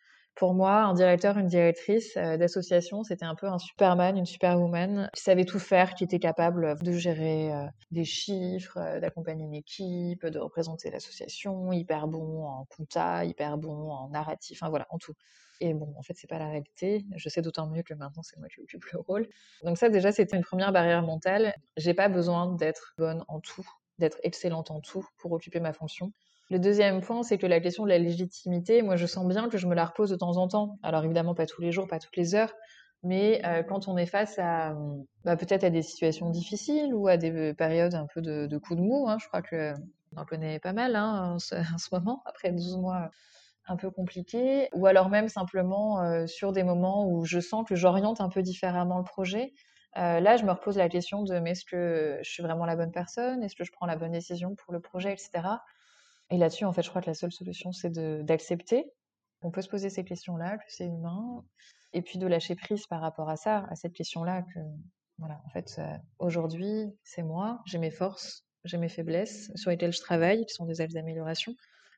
Pour 0.42 0.56
moi, 0.56 0.86
un 0.86 0.96
directeur, 0.96 1.38
une 1.38 1.46
directrice 1.46 2.18
euh, 2.18 2.36
d'association, 2.36 3.04
c'était 3.04 3.26
un 3.26 3.36
peu 3.36 3.46
un 3.46 3.60
superman, 3.60 4.18
une 4.18 4.26
superwoman 4.26 5.08
qui 5.14 5.22
savait 5.22 5.46
tout 5.46 5.60
faire, 5.60 5.94
qui 5.94 6.04
était 6.04 6.18
capable 6.18 6.80
de 6.82 6.92
gérer 6.94 7.54
euh, 7.54 7.68
des 7.92 8.06
chiffres, 8.06 8.80
d'accompagner 9.00 9.44
une 9.46 9.54
équipe, 9.54 10.26
de 10.26 10.40
représenter 10.40 10.90
l'association, 10.90 11.72
hyper 11.72 12.08
bon 12.08 12.44
en 12.44 12.66
compta, 12.76 13.24
hyper 13.24 13.60
bon 13.60 13.92
en 13.92 14.10
narratif, 14.10 14.58
enfin 14.64 14.72
voilà, 14.72 14.88
en 14.90 14.98
tout. 14.98 15.14
Et 15.60 15.76
bon, 15.76 15.94
en 15.96 16.02
fait, 16.02 16.16
c'est 16.18 16.26
pas 16.26 16.40
la 16.40 16.50
réalité. 16.50 17.06
Je 17.18 17.30
sais 17.30 17.44
d'autant 17.44 17.68
mieux 17.68 17.84
que 17.84 17.94
maintenant, 17.94 18.24
c'est 18.24 18.40
moi 18.40 18.48
qui 18.48 18.62
occupe 18.62 18.86
le 18.86 19.00
rôle. 19.00 19.28
Donc 19.64 19.78
ça, 19.78 19.90
déjà, 19.90 20.12
c'était 20.12 20.38
une 20.38 20.44
première 20.44 20.72
barrière 20.72 21.04
mentale. 21.04 21.54
J'ai 21.78 21.94
pas 21.94 22.10
besoin 22.10 22.56
d'être 22.56 22.96
bonne 22.98 23.24
en 23.28 23.42
tout, 23.42 23.70
d'être 24.00 24.18
excellente 24.24 24.72
en 24.72 24.80
tout 24.80 25.06
pour 25.20 25.34
occuper 25.34 25.60
ma 25.60 25.72
fonction. 25.72 26.12
Le 26.52 26.60
deuxième 26.60 27.00
point, 27.00 27.24
c'est 27.24 27.38
que 27.38 27.48
la 27.48 27.62
question 27.62 27.86
de 27.86 27.90
la 27.90 27.98
légitimité, 27.98 28.82
moi, 28.82 28.98
je 28.98 29.06
sens 29.06 29.26
bien 29.26 29.48
que 29.48 29.58
je 29.58 29.68
me 29.68 29.74
la 29.74 29.86
repose 29.86 30.10
de 30.10 30.18
temps 30.18 30.36
en 30.36 30.50
temps. 30.50 30.78
Alors 30.84 31.06
évidemment, 31.06 31.34
pas 31.34 31.46
tous 31.46 31.62
les 31.62 31.72
jours, 31.72 31.88
pas 31.88 31.98
toutes 31.98 32.18
les 32.18 32.36
heures, 32.36 32.52
mais 33.04 33.42
euh, 33.46 33.64
quand 33.64 33.88
on 33.88 33.96
est 33.96 34.06
face 34.06 34.38
à 34.38 34.76
bah, 35.24 35.38
peut-être 35.38 35.64
à 35.64 35.70
des 35.70 35.82
situations 35.82 36.30
difficiles 36.30 36.94
ou 36.94 37.08
à 37.08 37.16
des 37.16 37.54
périodes 37.54 37.96
un 37.96 38.06
peu 38.14 38.22
de, 38.22 38.58
coups 38.58 38.78
de 38.78 38.84
mou, 38.86 39.08
hein, 39.08 39.18
je 39.22 39.30
crois 39.30 39.42
que 39.42 39.74
en 40.18 40.26
connaît 40.26 40.60
pas 40.60 40.74
mal 40.74 40.98
hein, 40.98 41.36
en, 41.36 41.40
ce, 41.40 41.56
en, 41.74 41.78
ce, 41.78 41.88
moment, 41.94 42.22
après 42.26 42.52
12 42.52 42.76
mois 42.80 43.10
un 43.68 43.78
peu 43.78 43.90
compliqué, 43.90 44.68
ou 44.74 44.88
alors 44.88 45.08
même 45.08 45.30
simplement 45.30 46.02
euh, 46.02 46.28
sur 46.28 46.52
des 46.52 46.64
moments 46.64 47.08
où 47.08 47.24
je 47.24 47.40
sens 47.40 47.66
que 47.66 47.76
j'oriente 47.76 48.20
un 48.20 48.28
peu 48.28 48.42
différemment 48.42 48.98
le 48.98 49.06
projet. 49.06 49.54
Euh, 49.98 50.20
là, 50.20 50.36
je 50.36 50.44
me 50.44 50.52
repose 50.52 50.78
la 50.78 50.90
question 50.90 51.24
de 51.24 51.40
mais 51.40 51.52
est-ce 51.52 51.64
que 51.64 52.20
je 52.22 52.30
suis 52.30 52.44
vraiment 52.44 52.66
la 52.66 52.76
bonne 52.76 52.92
personne? 52.92 53.42
Est-ce 53.42 53.56
que 53.56 53.64
je 53.64 53.72
prends 53.72 53.86
la 53.86 53.96
bonne 53.96 54.12
décision 54.12 54.54
pour 54.56 54.74
le 54.74 54.82
projet, 54.82 55.14
etc. 55.14 55.44
Et 56.32 56.38
là-dessus, 56.38 56.66
en 56.66 56.74
fait, 56.74 56.82
je 56.82 56.90
crois 56.90 57.02
que 57.02 57.08
la 57.08 57.14
seule 57.14 57.32
solution, 57.32 57.72
c'est 57.72 57.92
d'accepter. 58.26 58.92
On 59.44 59.52
peut 59.52 59.62
se 59.62 59.70
poser 59.70 59.90
ces 59.90 60.04
questions-là, 60.04 60.58
que 60.58 60.64
c'est 60.68 60.86
humain, 60.86 61.44
et 61.94 62.02
puis 62.02 62.18
de 62.18 62.28
lâcher 62.28 62.56
prise 62.56 62.88
par 62.88 63.02
rapport 63.02 63.30
à 63.30 63.36
ça, 63.36 63.66
à 63.70 63.76
cette 63.76 63.94
question-là, 63.94 64.44
que 64.44 64.60
voilà, 65.18 65.42
en 65.46 65.50
fait, 65.50 65.80
aujourd'hui, 66.20 66.92
c'est 67.04 67.24
moi, 67.24 67.62
j'ai 67.66 67.78
mes 67.78 67.92
forces, 67.92 68.46
j'ai 68.64 68.78
mes 68.78 68.90
faiblesses 68.90 69.52
sur 69.56 69.70
lesquelles 69.70 69.94
je 69.94 70.00
travaille, 70.00 70.46
qui 70.46 70.54
sont 70.54 70.66
des 70.66 70.82
axes 70.82 70.94
d'amélioration 70.94 71.54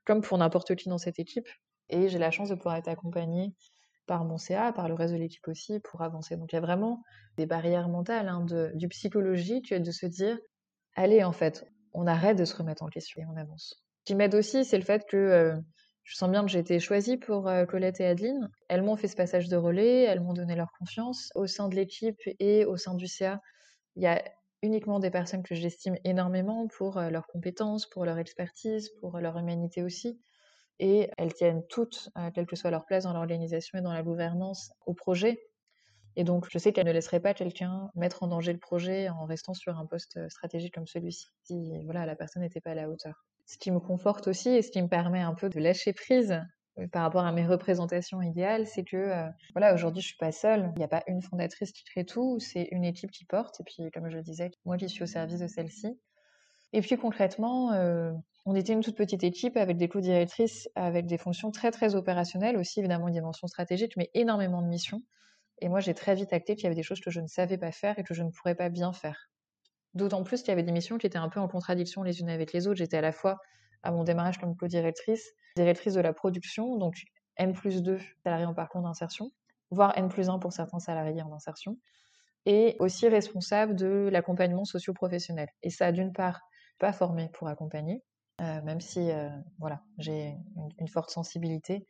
comme 0.06 0.22
pour 0.22 0.38
n'importe 0.38 0.76
qui 0.76 0.90
dans 0.90 0.98
cette 0.98 1.20
équipe. 1.20 1.48
Et 1.90 2.10
j'ai 2.10 2.20
la 2.20 2.32
chance 2.32 2.50
de 2.50 2.56
pouvoir 2.56 2.76
être 2.76 2.88
accompagnée 2.88 3.54
par 4.06 4.26
mon 4.26 4.38
CA, 4.38 4.74
par 4.74 4.88
le 4.88 4.94
reste 4.94 5.14
de 5.14 5.20
l'équipe 5.20 5.48
aussi, 5.48 5.80
pour 5.80 6.02
avancer. 6.02 6.36
Donc 6.36 6.52
il 6.52 6.56
y 6.56 6.58
a 6.58 6.62
vraiment 6.62 7.04
des 7.38 7.46
barrières 7.46 7.88
mentales, 7.88 8.28
hein, 8.28 8.42
de, 8.42 8.72
du 8.76 8.88
psychologique, 8.90 9.74
de 9.74 9.92
se 9.92 10.06
dire, 10.06 10.38
allez, 10.96 11.24
en 11.24 11.32
fait, 11.32 11.66
on 11.94 12.08
arrête 12.08 12.38
de 12.38 12.46
se 12.46 12.56
remettre 12.56 12.84
en 12.84 12.88
question 12.88 13.22
et 13.22 13.26
on 13.26 13.38
avance. 13.38 13.84
Qui 14.06 14.16
m'aide 14.16 14.36
aussi, 14.36 14.66
c'est 14.66 14.78
le 14.78 14.84
fait 14.84 15.06
que 15.08 15.16
euh, 15.16 15.56
je 16.04 16.16
sens 16.18 16.30
bien 16.30 16.44
que 16.44 16.52
j'ai 16.52 16.60
été 16.60 16.78
choisie 16.80 17.16
pour 17.16 17.48
euh, 17.48 17.66
Colette 17.66 18.02
et 18.02 18.06
Adeline. 18.06 18.50
Elles 18.68 18.82
m'ont 18.82 18.98
fait 18.98 19.08
ce 19.08 19.16
passage 19.16 19.48
de 19.48 19.56
relais, 19.56 20.04
elles 20.04 20.20
m'ont 20.20 20.34
donné 20.34 20.56
leur 20.56 20.74
confiance. 20.78 21.30
Au 21.36 21.48
sein 21.48 21.70
de 21.70 21.76
l'équipe 21.76 22.20
et 22.40 22.66
au 22.66 22.76
sein 22.76 22.96
du 22.96 23.08
CA, 23.08 23.40
il 23.96 24.04
y 24.04 24.08
a 24.08 24.22
uniquement 24.62 25.00
des 25.00 25.10
personnes 25.10 25.44
que 25.44 25.56
j'estime 25.56 25.96
énormément 26.04 26.68
pour 26.68 26.98
euh, 26.98 27.10
leurs 27.10 27.28
compétences, 27.28 27.88
pour 27.90 28.04
leur 28.04 28.18
expertise, 28.18 28.90
pour 29.00 29.20
leur 29.20 29.38
humanité 29.38 29.84
aussi. 29.84 30.20
Et 30.80 31.10
elles 31.18 31.34
tiennent 31.34 31.66
toutes, 31.70 32.10
quelle 32.34 32.48
que 32.48 32.56
soit 32.56 32.72
leur 32.72 32.86
place 32.86 33.04
dans 33.04 33.14
l'organisation 33.14 33.78
et 33.78 33.82
dans 33.82 33.94
la 33.94 34.02
gouvernance, 34.02 34.74
au 34.88 34.94
projet. 34.94 35.40
Et 36.16 36.24
donc, 36.24 36.48
je 36.52 36.58
sais 36.58 36.74
qu'elles 36.74 36.88
ne 36.88 36.92
laisseraient 36.92 37.20
pas 37.20 37.36
quelqu'un 37.36 37.90
mettre 37.96 38.24
en 38.24 38.28
danger 38.28 38.52
le 38.54 38.60
projet 38.60 39.08
en 39.08 39.26
restant 39.26 39.54
sur 39.54 39.78
un 39.78 39.86
poste 39.86 40.28
stratégique 40.30 40.74
comme 40.74 40.88
celui-ci, 40.88 41.28
si 41.44 41.84
voilà, 41.86 42.08
la 42.08 42.16
personne 42.16 42.42
n'était 42.42 42.60
pas 42.60 42.72
à 42.72 42.76
la 42.76 42.90
hauteur. 42.90 43.24
Ce 43.46 43.58
qui 43.58 43.72
me 43.72 43.80
conforte 43.80 44.28
aussi 44.28 44.50
et 44.50 44.62
ce 44.62 44.72
qui 44.72 44.82
me 44.82 44.88
permet 44.88 45.22
un 45.22 45.34
peu 45.34 45.50
de 45.50 45.60
lâcher 45.60 45.94
prise 45.94 46.42
par 46.92 47.04
rapport 47.04 47.26
à 47.26 47.32
mes 47.32 47.46
représentations 47.46 48.22
idéales, 48.22 48.66
c'est 48.66 48.84
que 48.84 48.98
euh, 48.98 49.30
voilà, 49.54 49.74
aujourd'hui 49.74 50.02
je 50.02 50.08
suis 50.08 50.18
pas 50.18 50.32
seule. 50.32 50.72
Il 50.76 50.80
n'y 50.80 50.86
a 50.86 50.88
pas 50.88 51.04
une 51.08 51.22
fondatrice 51.22 51.72
qui 51.72 51.84
crée 51.84 52.06
tout, 52.06 52.40
c'est 52.40 52.68
une 52.72 52.84
équipe 52.84 53.12
qui 53.12 53.26
porte. 53.26 53.60
Et 53.60 53.64
puis, 53.64 53.92
comme 53.92 54.10
je 54.10 54.16
le 54.16 54.24
disais, 54.24 54.52
moi 54.66 54.78
qui 54.78 54.90
suis 54.90 55.04
au 55.04 55.08
service 55.08 55.40
de 55.40 55.48
celle-ci. 55.48 56.00
Et 56.74 56.82
puis 56.82 56.98
concrètement, 56.98 57.74
euh, 57.74 58.12
on 58.46 58.56
était 58.56 58.74
une 58.74 58.82
toute 58.82 58.98
petite 58.98 59.24
équipe 59.24 59.58
avec 59.58 59.78
des 59.78 59.88
co-directrices, 59.88 60.68
avec 60.76 61.06
des 61.06 61.20
fonctions 61.20 61.52
très 61.52 61.70
très 61.70 61.94
opérationnelles 61.94 62.58
aussi, 62.58 62.80
évidemment 62.80 63.08
une 63.08 63.14
dimension 63.14 63.48
stratégique, 63.48 63.96
mais 63.96 64.10
énormément 64.16 64.62
de 64.64 64.68
missions. 64.68 65.04
Et 65.62 65.70
moi, 65.70 65.80
j'ai 65.80 65.94
très 65.94 66.16
vite 66.16 66.34
acté 66.34 66.56
qu'il 66.56 66.64
y 66.64 66.68
avait 66.68 66.76
des 66.76 66.84
choses 66.84 67.00
que 67.00 67.12
je 67.12 67.22
ne 67.22 67.28
savais 67.28 67.60
pas 67.60 67.72
faire 67.72 68.00
et 68.00 68.04
que 68.04 68.16
je 68.16 68.24
ne 68.24 68.32
pourrais 68.32 68.56
pas 68.56 68.70
bien 68.70 68.92
faire. 68.92 69.30
D'autant 69.94 70.24
plus 70.24 70.42
qu'il 70.42 70.50
y 70.50 70.52
avait 70.52 70.64
des 70.64 70.72
missions 70.72 70.98
qui 70.98 71.06
étaient 71.06 71.18
un 71.18 71.30
peu 71.30 71.40
en 71.40 71.48
contradiction 71.48 72.04
les 72.04 72.20
unes 72.20 72.30
avec 72.30 72.54
les 72.54 72.68
autres. 72.68 72.78
J'étais 72.78 72.98
à 72.98 73.02
la 73.02 73.12
fois 73.12 73.40
à 73.84 73.92
mon 73.92 74.04
démarrage 74.04 74.40
comme 74.40 74.56
co-directrice, 74.56 75.34
directrice 75.56 75.94
de 75.94 76.02
la 76.02 76.14
production, 76.14 76.78
donc 76.78 76.96
N 77.38 77.54
plus 77.54 77.84
2 77.84 78.00
salariés 78.24 78.46
en 78.46 78.54
parcours 78.54 78.82
d'insertion, 78.82 79.32
voire 79.72 79.98
N 79.98 80.10
plus 80.10 80.30
1 80.30 80.40
pour 80.40 80.54
certains 80.54 80.80
salariés 80.80 81.22
en 81.22 81.34
insertion. 81.34 81.78
et 82.46 82.76
aussi 82.80 83.08
responsable 83.08 83.74
de 83.74 84.10
l'accompagnement 84.12 84.66
socio-professionnel. 84.66 85.48
Et 85.62 85.70
ça, 85.70 85.94
d'une 85.94 86.12
part, 86.12 86.42
pas 86.78 86.92
formé 86.92 87.30
pour 87.34 87.48
accompagner, 87.48 88.04
euh, 88.42 88.62
même 88.64 88.82
si 88.82 89.12
euh, 89.12 89.30
voilà, 89.60 89.82
j'ai 89.98 90.36
une, 90.58 90.70
une, 90.80 90.88
forte 90.90 91.10
sensibilité. 91.10 91.88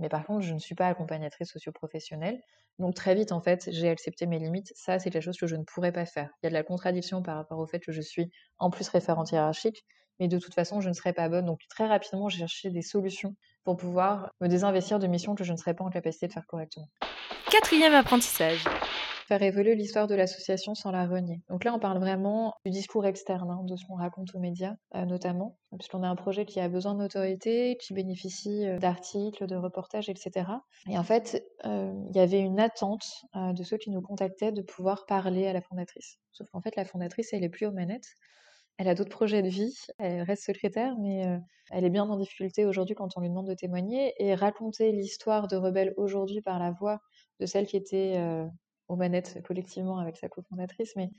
Mais 0.00 0.08
par 0.08 0.24
contre, 0.24 0.40
je 0.40 0.54
ne 0.54 0.58
suis 0.58 0.74
pas 0.74 0.88
accompagnatrice 0.88 1.48
socio-professionnelle. 1.48 2.40
Donc 2.78 2.94
très 2.94 3.14
vite, 3.14 3.32
en 3.32 3.40
fait, 3.40 3.68
j'ai 3.70 3.88
accepté 3.88 4.26
mes 4.26 4.38
limites. 4.38 4.72
Ça, 4.74 4.98
c'est 4.98 5.10
quelque 5.10 5.22
chose 5.22 5.38
que 5.38 5.46
je 5.46 5.56
ne 5.56 5.64
pourrais 5.64 5.92
pas 5.92 6.06
faire. 6.06 6.30
Il 6.42 6.46
y 6.46 6.48
a 6.48 6.50
de 6.50 6.54
la 6.54 6.62
contradiction 6.62 7.22
par 7.22 7.36
rapport 7.36 7.58
au 7.58 7.66
fait 7.66 7.80
que 7.80 7.92
je 7.92 8.00
suis 8.00 8.30
en 8.58 8.70
plus 8.70 8.88
référente 8.88 9.30
hiérarchique, 9.32 9.84
mais 10.18 10.28
de 10.28 10.38
toute 10.38 10.54
façon, 10.54 10.80
je 10.80 10.88
ne 10.88 10.94
serais 10.94 11.12
pas 11.12 11.28
bonne. 11.28 11.44
Donc 11.44 11.60
très 11.68 11.86
rapidement, 11.86 12.28
j'ai 12.28 12.38
cherché 12.38 12.70
des 12.70 12.82
solutions 12.82 13.36
pour 13.64 13.76
pouvoir 13.76 14.30
me 14.40 14.48
désinvestir 14.48 14.98
de 14.98 15.06
missions 15.06 15.34
que 15.34 15.44
je 15.44 15.52
ne 15.52 15.58
serais 15.58 15.74
pas 15.74 15.84
en 15.84 15.90
capacité 15.90 16.26
de 16.26 16.32
faire 16.32 16.46
correctement. 16.46 16.88
Quatrième 17.50 17.94
apprentissage 17.94 18.64
faire 19.30 19.42
évoluer 19.44 19.76
l'histoire 19.76 20.08
de 20.08 20.16
l'association 20.16 20.74
sans 20.74 20.90
la 20.90 21.06
renier. 21.06 21.40
Donc 21.48 21.62
là, 21.62 21.72
on 21.72 21.78
parle 21.78 21.98
vraiment 21.98 22.54
du 22.64 22.72
discours 22.72 23.06
externe, 23.06 23.48
hein, 23.48 23.60
de 23.62 23.76
ce 23.76 23.86
qu'on 23.86 23.94
raconte 23.94 24.34
aux 24.34 24.40
médias, 24.40 24.74
euh, 24.96 25.04
notamment, 25.04 25.56
puisqu'on 25.78 26.02
a 26.02 26.08
un 26.08 26.16
projet 26.16 26.44
qui 26.46 26.58
a 26.58 26.68
besoin 26.68 26.96
d'autorité, 26.96 27.76
qui 27.80 27.94
bénéficie 27.94 28.66
euh, 28.66 28.78
d'articles, 28.78 29.46
de 29.46 29.54
reportages, 29.54 30.08
etc. 30.08 30.50
Et 30.88 30.98
en 30.98 31.04
fait, 31.04 31.46
euh, 31.64 31.92
il 32.10 32.16
y 32.16 32.18
avait 32.18 32.40
une 32.40 32.58
attente 32.58 33.04
de 33.36 33.62
ceux 33.62 33.76
qui 33.76 33.90
nous 33.90 34.02
contactaient 34.02 34.50
de 34.50 34.62
pouvoir 34.62 35.06
parler 35.06 35.46
à 35.46 35.52
la 35.52 35.60
fondatrice. 35.60 36.18
Sauf 36.32 36.48
qu'en 36.50 36.60
fait, 36.60 36.74
la 36.74 36.84
fondatrice, 36.84 37.32
elle 37.32 37.44
est 37.44 37.48
plus 37.48 37.66
aux 37.66 37.72
manettes. 37.72 38.08
Elle 38.78 38.88
a 38.88 38.96
d'autres 38.96 39.10
projets 39.10 39.42
de 39.42 39.48
vie, 39.48 39.76
elle 39.98 40.22
reste 40.22 40.42
secrétaire, 40.42 40.96
mais 40.98 41.38
elle 41.70 41.84
est 41.84 41.90
bien 41.90 42.04
en 42.04 42.16
difficulté 42.16 42.64
aujourd'hui 42.64 42.94
quand 42.94 43.10
on 43.16 43.20
lui 43.20 43.28
demande 43.28 43.46
de 43.46 43.54
témoigner. 43.54 44.14
Et 44.18 44.34
raconter 44.34 44.90
l'histoire 44.90 45.48
de 45.48 45.56
Rebelle 45.56 45.92
aujourd'hui 45.96 46.40
par 46.40 46.58
la 46.58 46.72
voix 46.72 46.98
de 47.40 47.46
celle 47.46 47.66
qui 47.66 47.76
était 47.76 48.16
manettes 48.96 49.42
collectivement 49.46 49.98
avec 49.98 50.16
sa 50.16 50.28
cofondatrice, 50.28 50.92
mais 50.96 51.10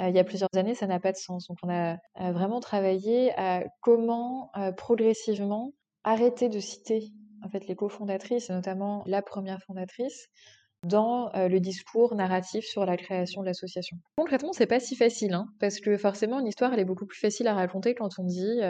euh, 0.00 0.08
il 0.08 0.14
y 0.14 0.18
a 0.18 0.24
plusieurs 0.24 0.50
années, 0.56 0.74
ça 0.74 0.86
n'a 0.86 1.00
pas 1.00 1.12
de 1.12 1.16
sens. 1.16 1.48
Donc 1.48 1.58
on 1.62 1.68
a 1.68 1.94
euh, 1.94 2.32
vraiment 2.32 2.60
travaillé 2.60 3.32
à 3.38 3.64
comment 3.80 4.50
euh, 4.56 4.72
progressivement 4.72 5.72
arrêter 6.04 6.48
de 6.48 6.60
citer 6.60 7.12
en 7.44 7.48
fait 7.48 7.66
les 7.66 7.76
cofondatrices, 7.76 8.50
et 8.50 8.52
notamment 8.52 9.02
la 9.06 9.22
première 9.22 9.60
fondatrice, 9.62 10.28
dans 10.84 11.30
le 11.34 11.58
discours 11.58 12.14
narratif 12.14 12.64
sur 12.64 12.84
la 12.84 12.96
création 12.96 13.42
de 13.42 13.46
l'association. 13.46 13.96
Concrètement, 14.16 14.52
c'est 14.52 14.66
pas 14.66 14.78
si 14.78 14.94
facile, 14.94 15.34
hein, 15.34 15.48
parce 15.58 15.80
que 15.80 15.96
forcément, 15.96 16.38
une 16.38 16.46
histoire, 16.46 16.72
elle 16.72 16.78
est 16.78 16.84
beaucoup 16.84 17.06
plus 17.06 17.18
facile 17.18 17.48
à 17.48 17.54
raconter 17.54 17.94
quand 17.94 18.10
on 18.18 18.24
dit 18.24 18.60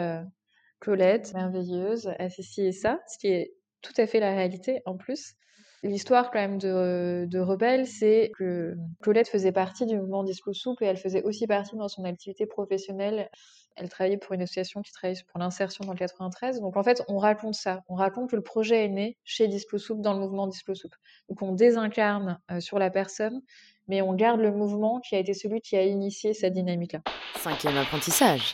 Colette, 0.79 1.33
merveilleuse, 1.33 2.07
a 2.17 2.29
fait 2.29 2.41
ci 2.41 2.61
et 2.61 2.71
ça, 2.71 2.99
ce 3.07 3.17
qui 3.19 3.27
est 3.27 3.53
tout 3.81 3.93
à 3.97 4.07
fait 4.07 4.19
la 4.19 4.31
réalité 4.31 4.81
en 4.85 4.97
plus. 4.97 5.33
L'histoire 5.81 6.29
quand 6.29 6.39
même 6.39 6.57
de, 6.57 7.25
de 7.25 7.39
Rebelle, 7.39 7.87
c'est 7.87 8.31
que 8.37 8.75
Colette 9.01 9.29
faisait 9.29 9.53
partie 9.53 9.85
du 9.85 9.95
mouvement 9.97 10.25
Disco 10.25 10.51
Souple 10.51 10.83
et 10.83 10.87
elle 10.87 10.97
faisait 10.97 11.23
aussi 11.23 11.47
partie 11.47 11.77
dans 11.77 11.87
son 11.87 12.03
activité 12.03 12.45
professionnelle. 12.45 13.29
Elle 13.77 13.87
travaillait 13.87 14.17
pour 14.17 14.33
une 14.33 14.41
association 14.41 14.81
qui 14.81 14.91
travaille 14.91 15.15
pour 15.31 15.39
l'insertion 15.39 15.85
dans 15.85 15.93
le 15.93 15.97
93. 15.97 16.59
Donc 16.59 16.75
en 16.75 16.83
fait, 16.83 17.01
on 17.07 17.17
raconte 17.17 17.53
ça. 17.53 17.81
On 17.87 17.95
raconte 17.95 18.29
que 18.29 18.35
le 18.35 18.41
projet 18.41 18.83
est 18.83 18.89
né 18.89 19.17
chez 19.23 19.47
Disco 19.47 19.77
Souple, 19.77 20.01
dans 20.01 20.13
le 20.13 20.19
mouvement 20.19 20.47
Disco 20.47 20.75
Souple. 20.75 20.97
Donc 21.29 21.41
on 21.41 21.53
désincarne 21.53 22.39
euh, 22.51 22.59
sur 22.59 22.77
la 22.77 22.89
personne, 22.89 23.41
mais 23.87 24.01
on 24.01 24.13
garde 24.13 24.41
le 24.41 24.51
mouvement 24.51 24.99
qui 24.99 25.15
a 25.15 25.19
été 25.19 25.33
celui 25.33 25.61
qui 25.61 25.77
a 25.77 25.83
initié 25.83 26.33
cette 26.33 26.53
dynamique-là. 26.53 26.99
Cinquième 27.37 27.77
apprentissage. 27.77 28.51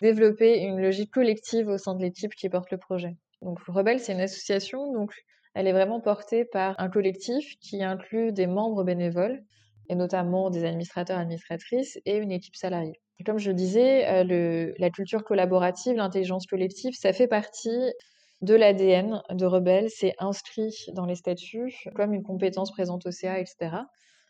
Développer 0.00 0.60
une 0.60 0.80
logique 0.80 1.10
collective 1.10 1.68
au 1.68 1.76
sein 1.76 1.94
de 1.94 2.00
l'équipe 2.00 2.34
qui 2.34 2.48
porte 2.48 2.70
le 2.70 2.78
projet. 2.78 3.16
Donc 3.42 3.58
Rebelle, 3.68 4.00
c'est 4.00 4.12
une 4.12 4.20
association, 4.20 4.92
donc 4.94 5.12
elle 5.58 5.66
est 5.66 5.72
vraiment 5.72 5.98
portée 6.00 6.44
par 6.44 6.78
un 6.78 6.88
collectif 6.88 7.56
qui 7.58 7.82
inclut 7.82 8.30
des 8.30 8.46
membres 8.46 8.84
bénévoles, 8.84 9.42
et 9.88 9.96
notamment 9.96 10.50
des 10.50 10.64
administrateurs, 10.64 11.18
administratrices, 11.18 11.98
et 12.06 12.16
une 12.16 12.30
équipe 12.30 12.54
salariée. 12.54 13.00
Comme 13.26 13.38
je 13.38 13.50
le 13.50 13.56
disais, 13.56 14.06
euh, 14.06 14.22
le, 14.22 14.72
la 14.78 14.90
culture 14.90 15.24
collaborative, 15.24 15.96
l'intelligence 15.96 16.46
collective, 16.46 16.94
ça 16.94 17.12
fait 17.12 17.26
partie 17.26 17.92
de 18.40 18.54
l'ADN 18.54 19.20
de 19.30 19.46
Rebelle, 19.46 19.90
c'est 19.90 20.14
inscrit 20.20 20.76
dans 20.92 21.06
les 21.06 21.16
statuts 21.16 21.74
comme 21.96 22.14
une 22.14 22.22
compétence 22.22 22.70
présente 22.70 23.04
au 23.06 23.10
CA, 23.10 23.40
etc. 23.40 23.78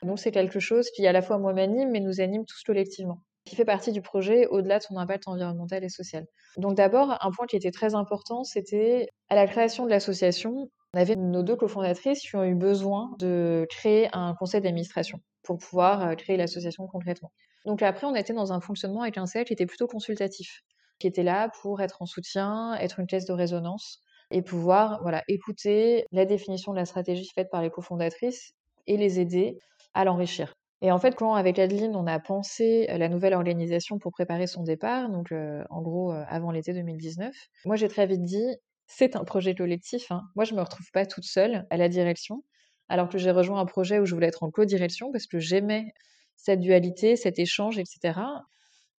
Donc 0.02 0.18
c'est 0.18 0.30
quelque 0.30 0.60
chose 0.60 0.88
qui 0.92 1.06
à 1.06 1.12
la 1.12 1.20
fois 1.20 1.36
moi 1.36 1.52
m'anime, 1.52 1.90
mais 1.90 2.00
nous 2.00 2.22
anime 2.22 2.46
tous 2.46 2.62
collectivement 2.62 3.20
qui 3.44 3.56
fait 3.56 3.64
partie 3.64 3.92
du 3.92 4.02
projet 4.02 4.46
au-delà 4.46 4.78
de 4.78 4.84
son 4.84 4.96
impact 4.96 5.26
environnemental 5.26 5.82
et 5.82 5.88
social. 5.88 6.26
Donc 6.58 6.76
d'abord, 6.76 7.16
un 7.20 7.30
point 7.30 7.46
qui 7.46 7.56
était 7.56 7.70
très 7.70 7.94
important, 7.94 8.44
c'était 8.44 9.08
à 9.30 9.34
la 9.34 9.46
création 9.46 9.86
de 9.86 9.90
l'association, 9.90 10.70
on 10.94 10.98
avait 10.98 11.16
nos 11.16 11.42
deux 11.42 11.56
cofondatrices 11.56 12.20
qui 12.20 12.36
ont 12.36 12.44
eu 12.44 12.54
besoin 12.54 13.14
de 13.18 13.66
créer 13.70 14.08
un 14.12 14.34
conseil 14.34 14.60
d'administration 14.60 15.20
pour 15.42 15.58
pouvoir 15.58 16.16
créer 16.16 16.36
l'association 16.36 16.86
concrètement. 16.86 17.32
Donc 17.66 17.82
après, 17.82 18.06
on 18.06 18.14
était 18.14 18.32
dans 18.32 18.52
un 18.52 18.60
fonctionnement 18.60 19.02
avec 19.02 19.18
un 19.18 19.26
CA 19.26 19.44
qui 19.44 19.52
était 19.52 19.66
plutôt 19.66 19.86
consultatif, 19.86 20.62
qui 20.98 21.06
était 21.06 21.22
là 21.22 21.50
pour 21.60 21.80
être 21.82 22.00
en 22.00 22.06
soutien, 22.06 22.74
être 22.80 23.00
une 23.00 23.06
caisse 23.06 23.26
de 23.26 23.32
résonance 23.32 24.00
et 24.30 24.42
pouvoir 24.42 25.00
voilà, 25.02 25.22
écouter 25.28 26.04
la 26.12 26.24
définition 26.24 26.72
de 26.72 26.78
la 26.78 26.84
stratégie 26.84 27.28
faite 27.34 27.50
par 27.50 27.62
les 27.62 27.70
cofondatrices 27.70 28.54
et 28.86 28.96
les 28.96 29.20
aider 29.20 29.58
à 29.94 30.04
l'enrichir. 30.04 30.54
Et 30.80 30.92
en 30.92 30.98
fait, 30.98 31.16
quand 31.16 31.34
avec 31.34 31.58
Adeline, 31.58 31.96
on 31.96 32.06
a 32.06 32.20
pensé 32.20 32.86
la 32.88 33.08
nouvelle 33.08 33.34
organisation 33.34 33.98
pour 33.98 34.12
préparer 34.12 34.46
son 34.46 34.62
départ, 34.62 35.10
donc 35.10 35.32
euh, 35.32 35.64
en 35.70 35.82
gros 35.82 36.12
euh, 36.12 36.22
avant 36.28 36.52
l'été 36.52 36.72
2019, 36.72 37.34
moi 37.64 37.74
j'ai 37.74 37.88
très 37.88 38.06
vite 38.06 38.22
dit, 38.22 38.46
c'est 38.88 39.14
un 39.16 39.24
projet 39.24 39.54
collectif. 39.54 40.10
Hein. 40.10 40.22
Moi, 40.34 40.44
je 40.44 40.54
me 40.54 40.60
retrouve 40.60 40.90
pas 40.92 41.06
toute 41.06 41.24
seule 41.24 41.66
à 41.70 41.76
la 41.76 41.88
direction, 41.88 42.42
alors 42.88 43.08
que 43.08 43.18
j'ai 43.18 43.30
rejoint 43.30 43.60
un 43.60 43.66
projet 43.66 44.00
où 44.00 44.06
je 44.06 44.14
voulais 44.14 44.26
être 44.26 44.42
en 44.42 44.50
co-direction 44.50 45.12
parce 45.12 45.26
que 45.26 45.38
j'aimais 45.38 45.92
cette 46.36 46.60
dualité, 46.60 47.14
cet 47.14 47.38
échange, 47.38 47.78
etc. 47.78 48.18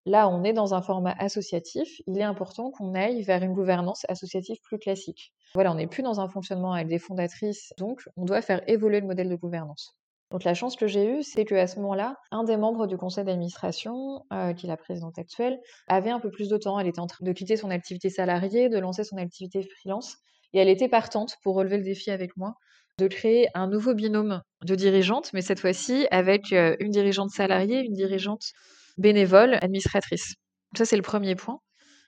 Là, 0.06 0.30
on 0.30 0.44
est 0.44 0.54
dans 0.54 0.74
un 0.74 0.82
format 0.82 1.16
associatif. 1.18 2.02
Il 2.08 2.20
est 2.20 2.24
important 2.24 2.72
qu'on 2.72 2.94
aille 2.94 3.24
vers 3.24 3.44
une 3.44 3.54
gouvernance 3.54 4.06
associative 4.08 4.58
plus 4.62 4.78
classique. 4.78 5.34
Voilà, 5.56 5.72
on 5.72 5.76
n'est 5.76 5.88
plus 5.88 6.04
dans 6.04 6.20
un 6.20 6.30
fonctionnement 6.30 6.74
avec 6.74 6.88
des 6.88 7.00
fondatrices, 7.00 7.74
donc 7.78 8.08
on 8.16 8.26
doit 8.26 8.42
faire 8.42 8.62
évoluer 8.70 9.02
le 9.02 9.08
modèle 9.08 9.30
de 9.30 9.36
gouvernance. 9.36 9.98
Donc 10.32 10.44
la 10.44 10.54
chance 10.54 10.76
que 10.76 10.88
j'ai 10.88 11.06
eue, 11.08 11.24
c'est 11.24 11.44
qu'à 11.44 11.66
ce 11.66 11.78
moment-là, 11.78 12.16
un 12.32 12.44
des 12.44 12.56
membres 12.56 12.86
du 12.86 12.98
conseil 12.98 13.26
d'administration, 13.26 14.26
euh, 14.32 14.54
qui 14.54 14.68
est 14.68 14.70
la 14.70 14.78
présidente 14.78 15.18
actuelle, 15.18 15.60
avait 15.88 16.12
un 16.12 16.20
peu 16.20 16.30
plus 16.30 16.50
de 16.50 16.58
temps. 16.58 16.80
Elle 16.80 16.88
était 16.88 17.00
en 17.00 17.08
train 17.08 17.26
de 17.26 17.32
quitter 17.32 17.58
son 17.58 17.72
activité 17.72 18.10
salariée, 18.10 18.70
de 18.70 18.78
lancer 18.78 19.04
son 19.04 19.18
activité 19.18 19.64
freelance, 19.64 20.18
et 20.54 20.60
elle 20.60 20.70
était 20.70 20.88
partante 20.88 21.36
pour 21.42 21.56
relever 21.56 21.78
le 21.78 21.84
défi 21.84 22.12
avec 22.12 22.38
moi 22.38 22.56
de 23.00 23.08
créer 23.08 23.48
un 23.56 23.68
nouveau 23.68 23.94
binôme 23.94 24.42
de 24.64 24.76
dirigeantes, 24.76 25.32
mais 25.34 25.42
cette 25.42 25.62
fois-ci 25.62 26.06
avec 26.12 26.52
euh, 26.52 26.76
une 26.80 26.92
dirigeante 26.92 27.32
salariée, 27.32 27.80
une 27.80 27.94
dirigeante 27.94 28.52
bénévole, 28.98 29.58
administratrice. 29.62 30.36
Ça, 30.78 30.86
c'est 30.86 30.98
le 30.98 31.02
premier 31.02 31.36
point. 31.36 31.60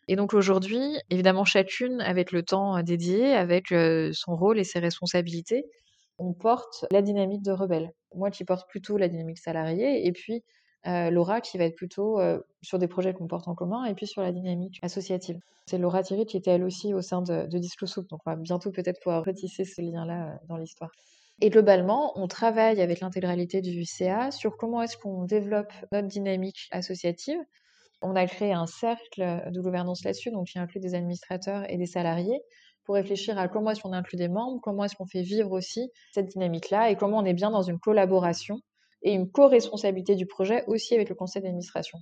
Et 0.10 0.16
donc 0.16 0.34
aujourd'hui, 0.34 0.82
évidemment, 1.10 1.46
chacune 1.46 2.02
avec 2.02 2.34
le 2.34 2.44
temps 2.44 2.78
euh, 2.78 2.82
dédié, 2.84 3.34
avec 3.34 3.74
son 4.12 4.36
rôle 4.36 4.60
et 4.60 4.64
ses 4.64 4.80
responsabilités, 4.80 5.64
on 6.22 6.34
porte 6.34 6.86
la 6.92 7.02
dynamique 7.02 7.42
de 7.42 7.52
rebelle. 7.52 7.92
Moi 8.16 8.30
qui 8.30 8.46
porte 8.46 8.70
plutôt 8.70 8.98
la 8.98 9.08
dynamique 9.08 9.40
salariée, 9.40 10.06
et 10.06 10.12
puis 10.12 10.44
euh, 10.88 11.10
Laura 11.10 11.42
qui 11.42 11.58
va 11.58 11.66
être 11.66 11.76
plutôt 11.76 12.20
euh, 12.20 12.40
sur 12.62 12.80
des 12.80 12.88
projets 12.88 13.14
qu'on 13.14 13.28
porte 13.28 13.48
en 13.48 13.56
commun, 13.56 13.86
et 13.86 13.96
puis 13.96 14.08
sur 14.08 14.22
la 14.22 14.32
dynamique 14.32 14.80
associative. 14.84 15.40
C'est 15.66 15.78
Laura 15.78 16.04
Thierry 16.04 16.26
qui 16.26 16.38
était 16.38 16.52
elle 16.52 16.64
aussi 16.64 16.94
au 16.94 17.02
sein 17.02 17.22
de, 17.22 17.48
de 17.48 17.60
donc 18.10 18.20
on 18.26 18.30
va 18.30 18.36
bientôt 18.36 18.72
peut-être 18.72 19.00
pouvoir 19.02 19.24
retisser 19.24 19.66
ce 19.66 19.82
lien-là 19.82 20.28
euh, 20.28 20.36
dans 20.48 20.58
l'histoire. 20.58 20.92
Et 21.40 21.50
globalement, 21.50 22.12
on 22.20 22.28
travaille 22.28 22.82
avec 22.82 23.00
l'intégralité 23.00 23.62
du 23.62 23.84
CA 23.84 24.30
sur 24.30 24.58
comment 24.58 24.84
est-ce 24.84 24.98
qu'on 24.98 25.24
développe 25.24 25.74
notre 25.92 26.08
dynamique 26.08 26.68
associative. 26.70 27.40
On 28.04 28.16
a 28.16 28.28
créé 28.28 28.54
un 28.54 28.68
cercle 28.68 29.50
de 29.52 29.60
gouvernance 29.60 30.04
là-dessus, 30.04 30.30
donc 30.30 30.48
qui 30.48 30.60
inclut 30.60 30.80
des 30.80 30.94
administrateurs 30.94 31.68
et 31.72 31.78
des 31.78 31.88
salariés, 31.88 32.42
pour 32.84 32.96
réfléchir 32.96 33.38
à 33.38 33.48
comment 33.48 33.72
est-ce 33.72 33.82
qu'on 33.82 33.94
inclut 33.94 34.18
des 34.18 34.28
membres, 34.28 34.60
comment 34.62 34.84
est-ce 34.84 34.96
qu'on 34.96 35.06
fait 35.06 35.22
vivre 35.22 35.52
aussi 35.52 35.92
cette 36.14 36.28
dynamique-là 36.28 36.90
et 36.90 36.96
comment 36.96 37.18
on 37.18 37.26
est 37.26 37.34
bien 37.34 37.52
dans 37.52 37.62
une 37.62 37.80
collaboration 37.80 38.60
et 39.04 39.14
une 39.14 39.32
co-responsabilité 39.32 40.16
du 40.16 40.26
projet 40.26 40.64
aussi 40.68 40.96
avec 40.96 41.10
le 41.10 41.16
conseil 41.16 41.42
d'administration. 41.42 42.00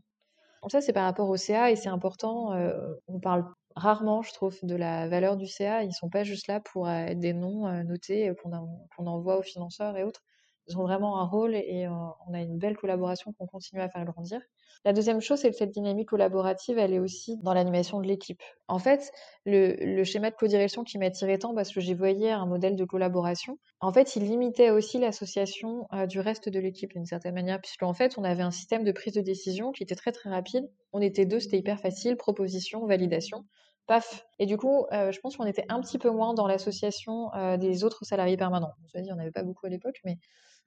Donc 0.62 0.72
ça, 0.72 0.82
c'est 0.82 0.94
par 0.94 1.06
rapport 1.06 1.30
au 1.30 1.38
CA 1.38 1.72
et 1.72 1.76
c'est 1.76 1.90
important. 1.90 2.54
Euh, 2.54 2.74
on 3.08 3.20
parle 3.20 3.46
rarement, 3.76 4.22
je 4.22 4.34
trouve, 4.34 4.58
de 4.64 4.76
la 4.76 5.08
valeur 5.08 5.38
du 5.38 5.48
CA. 5.48 5.84
Ils 5.84 5.94
sont 5.94 6.10
pas 6.10 6.24
juste 6.24 6.48
là 6.48 6.60
pour 6.60 6.88
euh, 6.88 6.92
être 6.92 7.20
des 7.20 7.34
noms 7.34 7.68
euh, 7.68 7.84
notés 7.84 8.34
qu'on 8.42 8.50
qu 8.50 9.08
envoie 9.08 9.38
aux 9.38 9.44
financeurs 9.44 9.96
et 9.96 10.04
autres. 10.04 10.22
Ils 10.68 10.78
ont 10.78 10.84
vraiment 10.84 11.20
un 11.20 11.26
rôle 11.26 11.56
et 11.56 11.88
on 11.88 12.34
a 12.34 12.42
une 12.42 12.60
belle 12.60 12.78
collaboration 12.78 13.34
qu'on 13.34 13.48
continue 13.48 13.82
à 13.82 13.90
faire 13.90 14.06
grandir. 14.06 14.40
La 14.86 14.94
deuxième 14.94 15.20
chose, 15.20 15.40
c'est 15.40 15.50
que 15.50 15.56
cette 15.56 15.72
dynamique 15.72 16.10
collaborative, 16.10 16.78
elle 16.78 16.94
est 16.94 17.00
aussi 17.00 17.38
dans 17.44 17.54
l'animation 17.54 18.00
de 18.00 18.08
l'équipe. 18.08 18.42
En 18.68 18.80
fait, 18.80 19.12
le, 19.46 20.04
schéma 20.04 20.32
de 20.32 20.36
codirection 20.36 20.84
qui 20.84 20.98
m'attirait 20.98 21.38
tant 21.38 21.54
parce 21.54 21.74
que 21.74 21.82
j'y 21.82 21.94
voyais 21.94 22.32
un 22.32 22.46
modèle 22.46 22.76
de 22.76 22.86
collaboration, 22.86 23.60
en 23.82 23.92
fait, 23.92 24.16
il 24.16 24.24
limitait 24.24 24.70
aussi 24.72 25.00
l'association 25.00 25.88
euh, 25.94 26.06
du 26.06 26.20
reste 26.20 26.50
de 26.50 26.60
l'équipe 26.60 26.94
d'une 26.94 27.06
certaine 27.06 27.34
manière, 27.34 27.60
puisqu'en 27.60 27.94
fait, 27.94 28.18
on 28.18 28.24
avait 28.24 28.44
un 28.44 28.52
système 28.52 28.84
de 28.84 28.92
prise 28.92 29.14
de 29.14 29.22
décision 29.22 29.72
qui 29.72 29.84
était 29.84 29.96
très 29.96 30.12
très 30.12 30.30
rapide. 30.30 30.70
On 30.94 31.02
était 31.02 31.26
deux, 31.26 31.40
c'était 31.40 31.58
hyper 31.58 31.80
facile, 31.80 32.16
proposition, 32.16 32.86
validation. 32.86 33.46
Paf. 33.90 34.28
Et 34.38 34.46
du 34.46 34.56
coup, 34.56 34.86
euh, 34.94 35.12
je 35.12 35.20
pense 35.20 35.36
qu'on 35.36 35.48
était 35.48 35.66
un 35.68 35.82
petit 35.82 35.98
peu 35.98 36.12
moins 36.12 36.36
dans 36.36 36.46
l'association 36.46 37.34
euh, 37.34 37.58
des 37.58 37.84
autres 37.84 38.06
salariés 38.06 38.38
permanents. 38.38 38.74
Je 38.94 39.00
veux 39.00 39.04
dire, 39.04 39.14
on 39.16 39.18
n'avait 39.18 39.32
pas 39.32 39.42
beaucoup 39.42 39.66
à 39.66 39.70
l'époque, 39.70 40.00
mais 40.06 40.20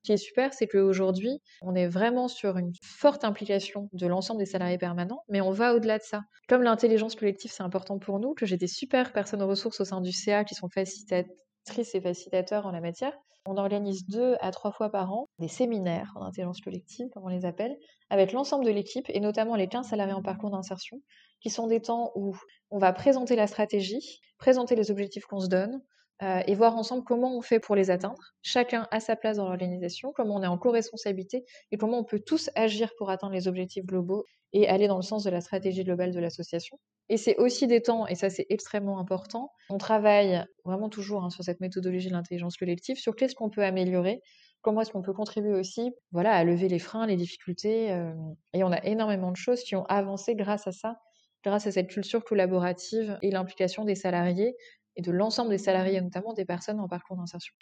Ce 0.02 0.06
qui 0.06 0.12
est 0.14 0.16
super, 0.16 0.52
c'est 0.52 0.66
qu'aujourd'hui, 0.66 1.40
on 1.60 1.76
est 1.76 1.86
vraiment 1.86 2.26
sur 2.26 2.58
une 2.58 2.72
forte 2.82 3.22
implication 3.22 3.88
de 3.92 4.08
l'ensemble 4.08 4.40
des 4.40 4.46
salariés 4.46 4.76
permanents, 4.76 5.22
mais 5.28 5.40
on 5.40 5.52
va 5.52 5.76
au-delà 5.76 5.98
de 5.98 6.02
ça. 6.02 6.22
Comme 6.48 6.64
l'intelligence 6.64 7.14
collective, 7.14 7.52
c'est 7.52 7.62
important 7.62 8.00
pour 8.00 8.18
nous, 8.18 8.34
que 8.34 8.44
j'ai 8.44 8.56
des 8.56 8.66
super 8.66 9.12
personnes 9.12 9.44
ressources 9.44 9.80
au 9.80 9.84
sein 9.84 10.00
du 10.00 10.10
CA 10.10 10.42
qui 10.42 10.56
sont 10.56 10.68
facilitatrices 10.68 11.94
et 11.94 12.00
facilitateurs 12.00 12.66
en 12.66 12.72
la 12.72 12.80
matière, 12.80 13.16
on 13.46 13.56
organise 13.56 14.04
deux 14.06 14.34
à 14.40 14.50
trois 14.50 14.72
fois 14.72 14.90
par 14.90 15.12
an 15.12 15.28
des 15.38 15.46
séminaires 15.46 16.12
en 16.16 16.24
intelligence 16.24 16.60
collective, 16.60 17.08
comme 17.12 17.24
on 17.24 17.28
les 17.28 17.44
appelle, 17.44 17.76
avec 18.10 18.32
l'ensemble 18.32 18.64
de 18.64 18.70
l'équipe 18.70 19.06
et 19.08 19.20
notamment 19.20 19.54
les 19.54 19.68
15 19.68 19.88
salariés 19.88 20.14
en 20.14 20.22
parcours 20.22 20.50
d'insertion, 20.50 21.00
qui 21.40 21.50
sont 21.50 21.68
des 21.68 21.80
temps 21.80 22.10
où 22.16 22.36
on 22.70 22.78
va 22.78 22.92
présenter 22.92 23.36
la 23.36 23.46
stratégie, 23.46 24.20
présenter 24.38 24.74
les 24.74 24.90
objectifs 24.90 25.26
qu'on 25.26 25.40
se 25.40 25.48
donne, 25.48 25.80
euh, 26.22 26.42
et 26.46 26.54
voir 26.54 26.76
ensemble 26.76 27.04
comment 27.04 27.36
on 27.36 27.42
fait 27.42 27.60
pour 27.60 27.74
les 27.74 27.90
atteindre, 27.90 28.32
chacun 28.42 28.86
à 28.90 29.00
sa 29.00 29.16
place 29.16 29.38
dans 29.38 29.48
l'organisation, 29.48 30.12
comment 30.14 30.36
on 30.36 30.42
est 30.42 30.46
en 30.46 30.58
co-responsabilité 30.58 31.44
et 31.70 31.76
comment 31.76 31.98
on 31.98 32.04
peut 32.04 32.20
tous 32.20 32.50
agir 32.54 32.90
pour 32.98 33.10
atteindre 33.10 33.32
les 33.32 33.48
objectifs 33.48 33.84
globaux 33.84 34.24
et 34.52 34.68
aller 34.68 34.86
dans 34.86 34.96
le 34.96 35.02
sens 35.02 35.24
de 35.24 35.30
la 35.30 35.40
stratégie 35.40 35.82
globale 35.82 36.12
de 36.12 36.20
l'association. 36.20 36.78
Et 37.08 37.16
c'est 37.16 37.36
aussi 37.36 37.66
des 37.66 37.82
temps, 37.82 38.06
et 38.06 38.14
ça 38.14 38.30
c'est 38.30 38.46
extrêmement 38.50 38.98
important, 38.98 39.50
on 39.70 39.78
travaille 39.78 40.44
vraiment 40.64 40.88
toujours 40.88 41.24
hein, 41.24 41.30
sur 41.30 41.42
cette 41.42 41.60
méthodologie 41.60 42.08
de 42.08 42.12
l'intelligence 42.12 42.56
collective, 42.56 42.96
sur 42.96 43.16
qu'est-ce 43.16 43.34
qu'on 43.34 43.50
peut 43.50 43.64
améliorer, 43.64 44.20
comment 44.62 44.80
est-ce 44.80 44.90
qu'on 44.90 45.02
peut 45.02 45.12
contribuer 45.12 45.52
aussi 45.52 45.92
voilà, 46.12 46.32
à 46.32 46.44
lever 46.44 46.68
les 46.68 46.78
freins, 46.78 47.06
les 47.06 47.16
difficultés. 47.16 47.90
Euh, 47.92 48.12
et 48.54 48.64
on 48.64 48.72
a 48.72 48.82
énormément 48.84 49.30
de 49.30 49.36
choses 49.36 49.62
qui 49.62 49.76
ont 49.76 49.84
avancé 49.86 50.34
grâce 50.34 50.66
à 50.66 50.72
ça, 50.72 50.96
grâce 51.44 51.66
à 51.66 51.72
cette 51.72 51.88
culture 51.88 52.24
collaborative 52.24 53.18
et 53.22 53.30
l'implication 53.30 53.84
des 53.84 53.94
salariés 53.94 54.56
et 54.96 55.02
de 55.02 55.10
l'ensemble 55.10 55.50
des 55.50 55.58
salariés, 55.58 56.00
notamment 56.00 56.32
des 56.34 56.44
personnes 56.44 56.80
en 56.80 56.88
parcours 56.88 57.16
d'insertion. 57.16 57.54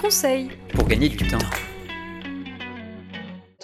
Conseil 0.00 0.50
Pour 0.74 0.86
gagner 0.88 1.08
du 1.08 1.16
temps. 1.16 1.71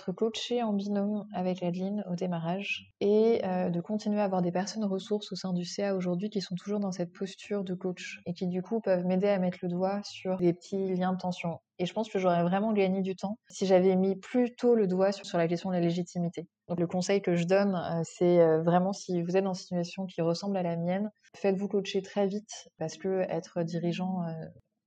Être 0.08 0.14
coaché 0.14 0.62
en 0.62 0.72
binôme 0.72 1.26
avec 1.34 1.62
Adeline 1.62 2.02
au 2.10 2.14
démarrage 2.14 2.90
et 3.00 3.44
euh, 3.44 3.68
de 3.68 3.78
continuer 3.82 4.22
à 4.22 4.24
avoir 4.24 4.40
des 4.40 4.50
personnes 4.50 4.86
ressources 4.86 5.32
au 5.32 5.36
sein 5.36 5.52
du 5.52 5.66
CA 5.66 5.94
aujourd'hui 5.94 6.30
qui 6.30 6.40
sont 6.40 6.54
toujours 6.54 6.80
dans 6.80 6.92
cette 6.92 7.12
posture 7.12 7.62
de 7.62 7.74
coach 7.74 8.18
et 8.24 8.32
qui 8.32 8.46
du 8.46 8.62
coup 8.62 8.80
peuvent 8.80 9.04
m'aider 9.04 9.28
à 9.28 9.38
mettre 9.38 9.58
le 9.60 9.68
doigt 9.68 10.00
sur 10.04 10.38
des 10.38 10.54
petits 10.54 10.94
liens 10.94 11.12
de 11.12 11.18
tension. 11.18 11.60
Et 11.78 11.84
je 11.84 11.92
pense 11.92 12.08
que 12.08 12.18
j'aurais 12.18 12.42
vraiment 12.42 12.72
gagné 12.72 13.02
du 13.02 13.16
temps 13.16 13.36
si 13.50 13.66
j'avais 13.66 13.96
mis 13.96 14.16
plus 14.16 14.56
tôt 14.56 14.74
le 14.74 14.86
doigt 14.86 15.12
sur, 15.12 15.26
sur 15.26 15.36
la 15.36 15.46
question 15.46 15.68
de 15.68 15.74
la 15.74 15.80
légitimité. 15.82 16.48
Donc 16.68 16.80
le 16.80 16.86
conseil 16.86 17.20
que 17.20 17.34
je 17.34 17.44
donne, 17.44 17.74
euh, 17.74 18.00
c'est 18.02 18.40
euh, 18.40 18.62
vraiment 18.62 18.94
si 18.94 19.20
vous 19.20 19.36
êtes 19.36 19.44
dans 19.44 19.52
une 19.52 19.60
situation 19.60 20.06
qui 20.06 20.22
ressemble 20.22 20.56
à 20.56 20.62
la 20.62 20.76
mienne, 20.76 21.10
faites-vous 21.36 21.68
coacher 21.68 22.00
très 22.00 22.26
vite 22.26 22.70
parce 22.78 22.96
que 22.96 23.26
être 23.28 23.62
dirigeant, 23.62 24.22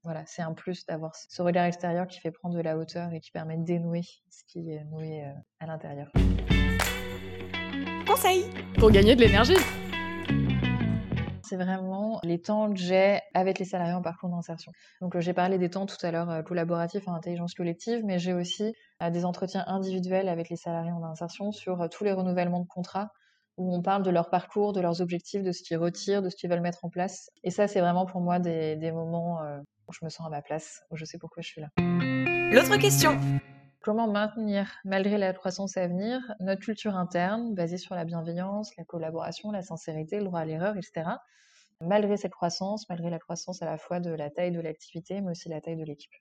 voilà, 0.03 0.23
c'est 0.25 0.41
un 0.41 0.53
plus 0.53 0.85
d'avoir 0.87 1.15
ce 1.15 1.41
regard 1.43 1.65
extérieur 1.65 2.07
qui 2.07 2.19
fait 2.19 2.31
prendre 2.31 2.55
de 2.55 2.61
la 2.61 2.75
hauteur 2.75 3.13
et 3.13 3.19
qui 3.19 3.29
permet 3.29 3.57
de 3.57 3.63
dénouer 3.63 4.01
ce 4.31 4.43
qui 4.47 4.71
est 4.71 4.83
noué 4.85 5.23
euh, 5.23 5.31
à 5.59 5.67
l'intérieur. 5.67 6.11
Conseil 8.07 8.45
Pour 8.79 8.91
gagner 8.91 9.15
de 9.15 9.21
l'énergie 9.21 9.57
c'est 11.43 11.57
vraiment 11.57 12.21
les 12.23 12.39
temps 12.39 12.71
que 12.71 12.79
j'ai 12.79 13.19
avec 13.33 13.59
les 13.59 13.65
salariés 13.65 13.93
en 13.93 14.01
parcours 14.01 14.29
d'insertion. 14.29 14.71
Donc 15.01 15.17
euh, 15.17 15.19
j'ai 15.19 15.33
parlé 15.33 15.57
des 15.57 15.69
temps 15.69 15.85
tout 15.85 15.97
à 16.01 16.09
l'heure 16.09 16.29
euh, 16.29 16.41
collaboratifs 16.43 17.05
en 17.09 17.13
intelligence 17.13 17.53
collective, 17.53 18.03
mais 18.05 18.19
j'ai 18.19 18.31
aussi 18.31 18.73
des 19.11 19.25
entretiens 19.25 19.65
individuels 19.67 20.29
avec 20.29 20.49
les 20.49 20.55
salariés 20.55 20.93
en 20.93 21.03
insertion 21.03 21.51
sur 21.51 21.89
tous 21.89 22.05
les 22.05 22.13
renouvellements 22.13 22.61
de 22.61 22.67
contrats 22.67 23.09
où 23.61 23.75
on 23.75 23.81
parle 23.81 24.03
de 24.03 24.09
leur 24.09 24.29
parcours, 24.29 24.73
de 24.73 24.81
leurs 24.81 25.01
objectifs, 25.01 25.43
de 25.43 25.51
ce 25.51 25.63
qu'ils 25.63 25.77
retirent, 25.77 26.21
de 26.21 26.29
ce 26.29 26.35
qu'ils 26.35 26.49
veulent 26.49 26.61
mettre 26.61 26.83
en 26.83 26.89
place. 26.89 27.29
Et 27.43 27.51
ça, 27.51 27.67
c'est 27.67 27.79
vraiment 27.79 28.05
pour 28.05 28.21
moi 28.21 28.39
des, 28.39 28.91
moments 28.91 29.39
je 29.91 30.05
me 30.05 30.09
sens 30.09 30.25
à 30.27 30.29
ma 30.29 30.41
place, 30.41 30.83
où 30.89 30.97
je 30.97 31.05
sais 31.05 31.17
pourquoi 31.17 31.41
je 31.41 31.47
suis 31.47 31.61
là. 31.61 31.69
L'autre 32.51 32.77
question 32.77 33.17
Comment 33.81 34.07
maintenir, 34.07 34.71
malgré 34.85 35.17
la 35.17 35.33
croissance 35.33 35.75
à 35.75 35.87
venir, 35.87 36.19
notre 36.39 36.61
culture 36.61 36.95
interne 36.95 37.55
basée 37.55 37.77
sur 37.77 37.95
la 37.95 38.05
bienveillance, 38.05 38.75
la 38.77 38.83
collaboration, 38.83 39.51
la 39.51 39.63
sincérité, 39.63 40.19
le 40.19 40.25
droit 40.25 40.41
à 40.41 40.45
l'erreur, 40.45 40.75
etc. 40.77 41.09
Malgré 41.79 42.15
cette 42.15 42.31
croissance, 42.31 42.87
malgré 42.89 43.09
la 43.09 43.17
croissance 43.17 43.63
à 43.63 43.65
la 43.65 43.79
fois 43.79 43.99
de 43.99 44.11
la 44.11 44.29
taille 44.29 44.51
de 44.51 44.59
l'activité, 44.59 45.19
mais 45.21 45.31
aussi 45.31 45.49
la 45.49 45.61
taille 45.61 45.77
de 45.77 45.85
l'équipe. 45.85 46.11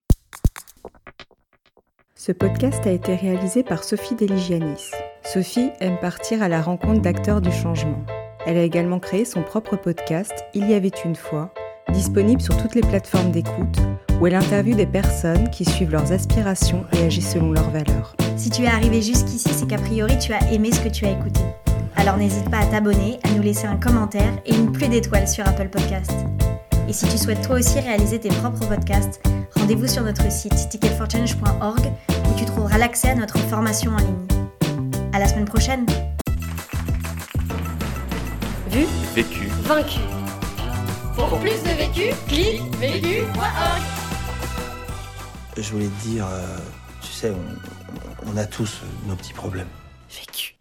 Ce 2.14 2.32
podcast 2.32 2.87
a 2.87 2.90
été 2.90 3.14
réalisé 3.14 3.62
par 3.62 3.85
Sophie 3.85 4.14
Deligianis. 4.14 4.92
Sophie 5.32 5.70
aime 5.78 5.96
partir 6.00 6.42
à 6.42 6.49
la 6.49 6.60
rencontre 6.60 7.02
d'acteurs 7.02 7.40
du 7.40 7.52
changement. 7.52 8.04
Elle 8.46 8.56
a 8.56 8.64
également 8.64 8.99
créé 8.99 9.25
son 9.25 9.44
propre 9.44 9.76
podcast 9.76 10.32
Il 10.54 10.68
y 10.68 10.75
avait 10.75 10.90
une 11.04 11.14
fois, 11.14 11.54
disponible 11.92 12.40
sur 12.40 12.56
toutes 12.56 12.75
les 12.75 12.80
plateformes 12.80 13.30
d'écoute, 13.30 13.78
où 14.20 14.26
elle 14.26 14.34
interviewe 14.34 14.75
des 14.75 14.87
personnes 14.87 15.49
qui 15.50 15.64
suivent 15.64 15.92
leurs 15.92 16.10
aspirations 16.10 16.84
et 16.92 17.05
agissent 17.05 17.35
selon 17.35 17.52
leurs 17.52 17.70
valeurs. 17.70 18.16
Si 18.37 18.50
tu 18.50 18.64
es 18.64 18.66
arrivé 18.66 19.02
jusqu'ici, 19.02 19.50
c'est 19.50 19.68
qu'a 19.68 19.78
priori 19.78 20.18
tu 20.18 20.33
as 20.33 20.50
aimé 20.50 20.72
ce 20.72 20.81
que 20.81 20.88
tu 20.88 21.07
as 21.07 21.12
écouté. 21.12 21.42
Alors 21.94 22.16
n'hésite 22.16 22.50
pas 22.50 22.59
à 22.59 22.66
t'abonner, 22.66 23.20
à 23.22 23.31
nous 23.31 23.42
laisser 23.42 23.68
un 23.68 23.76
commentaire 23.76 24.33
et 24.46 24.57
une 24.57 24.72
pluie 24.72 24.88
d'étoiles 24.88 25.28
sur 25.28 25.46
Apple 25.46 25.68
Podcast. 25.68 26.11
Et 26.88 26.92
si 26.92 27.07
tu 27.07 27.16
souhaites 27.16 27.42
toi 27.42 27.55
aussi 27.55 27.78
réaliser 27.78 28.18
tes 28.18 28.31
propres 28.31 28.66
podcasts, 28.66 29.22
rendez-vous 29.55 29.87
sur 29.87 30.02
notre 30.02 30.28
site 30.33 30.70
ticketforchange.org 30.70 31.87
où 32.09 32.37
tu 32.37 32.44
trouveras 32.46 32.78
l'accès 32.78 33.11
à 33.11 33.14
notre 33.14 33.38
formation 33.38 33.92
en 33.92 33.98
ligne. 33.98 34.39
À 35.12 35.18
la 35.18 35.27
semaine 35.27 35.44
prochaine. 35.44 35.87
Vu 38.68 38.87
Vécu. 39.14 39.46
Vaincu. 39.62 39.99
Pour 41.16 41.38
plus 41.40 41.62
de 41.62 41.70
vécu, 41.77 42.14
clique 42.29 42.62
vécu.org. 42.77 43.83
Je 45.57 45.70
voulais 45.73 45.88
te 45.88 46.03
dire, 46.09 46.27
euh, 46.27 46.57
tu 47.03 47.09
sais, 47.09 47.31
on, 47.31 48.31
on 48.33 48.37
a 48.37 48.46
tous 48.46 48.81
nos 49.07 49.16
petits 49.16 49.33
problèmes. 49.33 49.68
Vécu. 50.09 50.55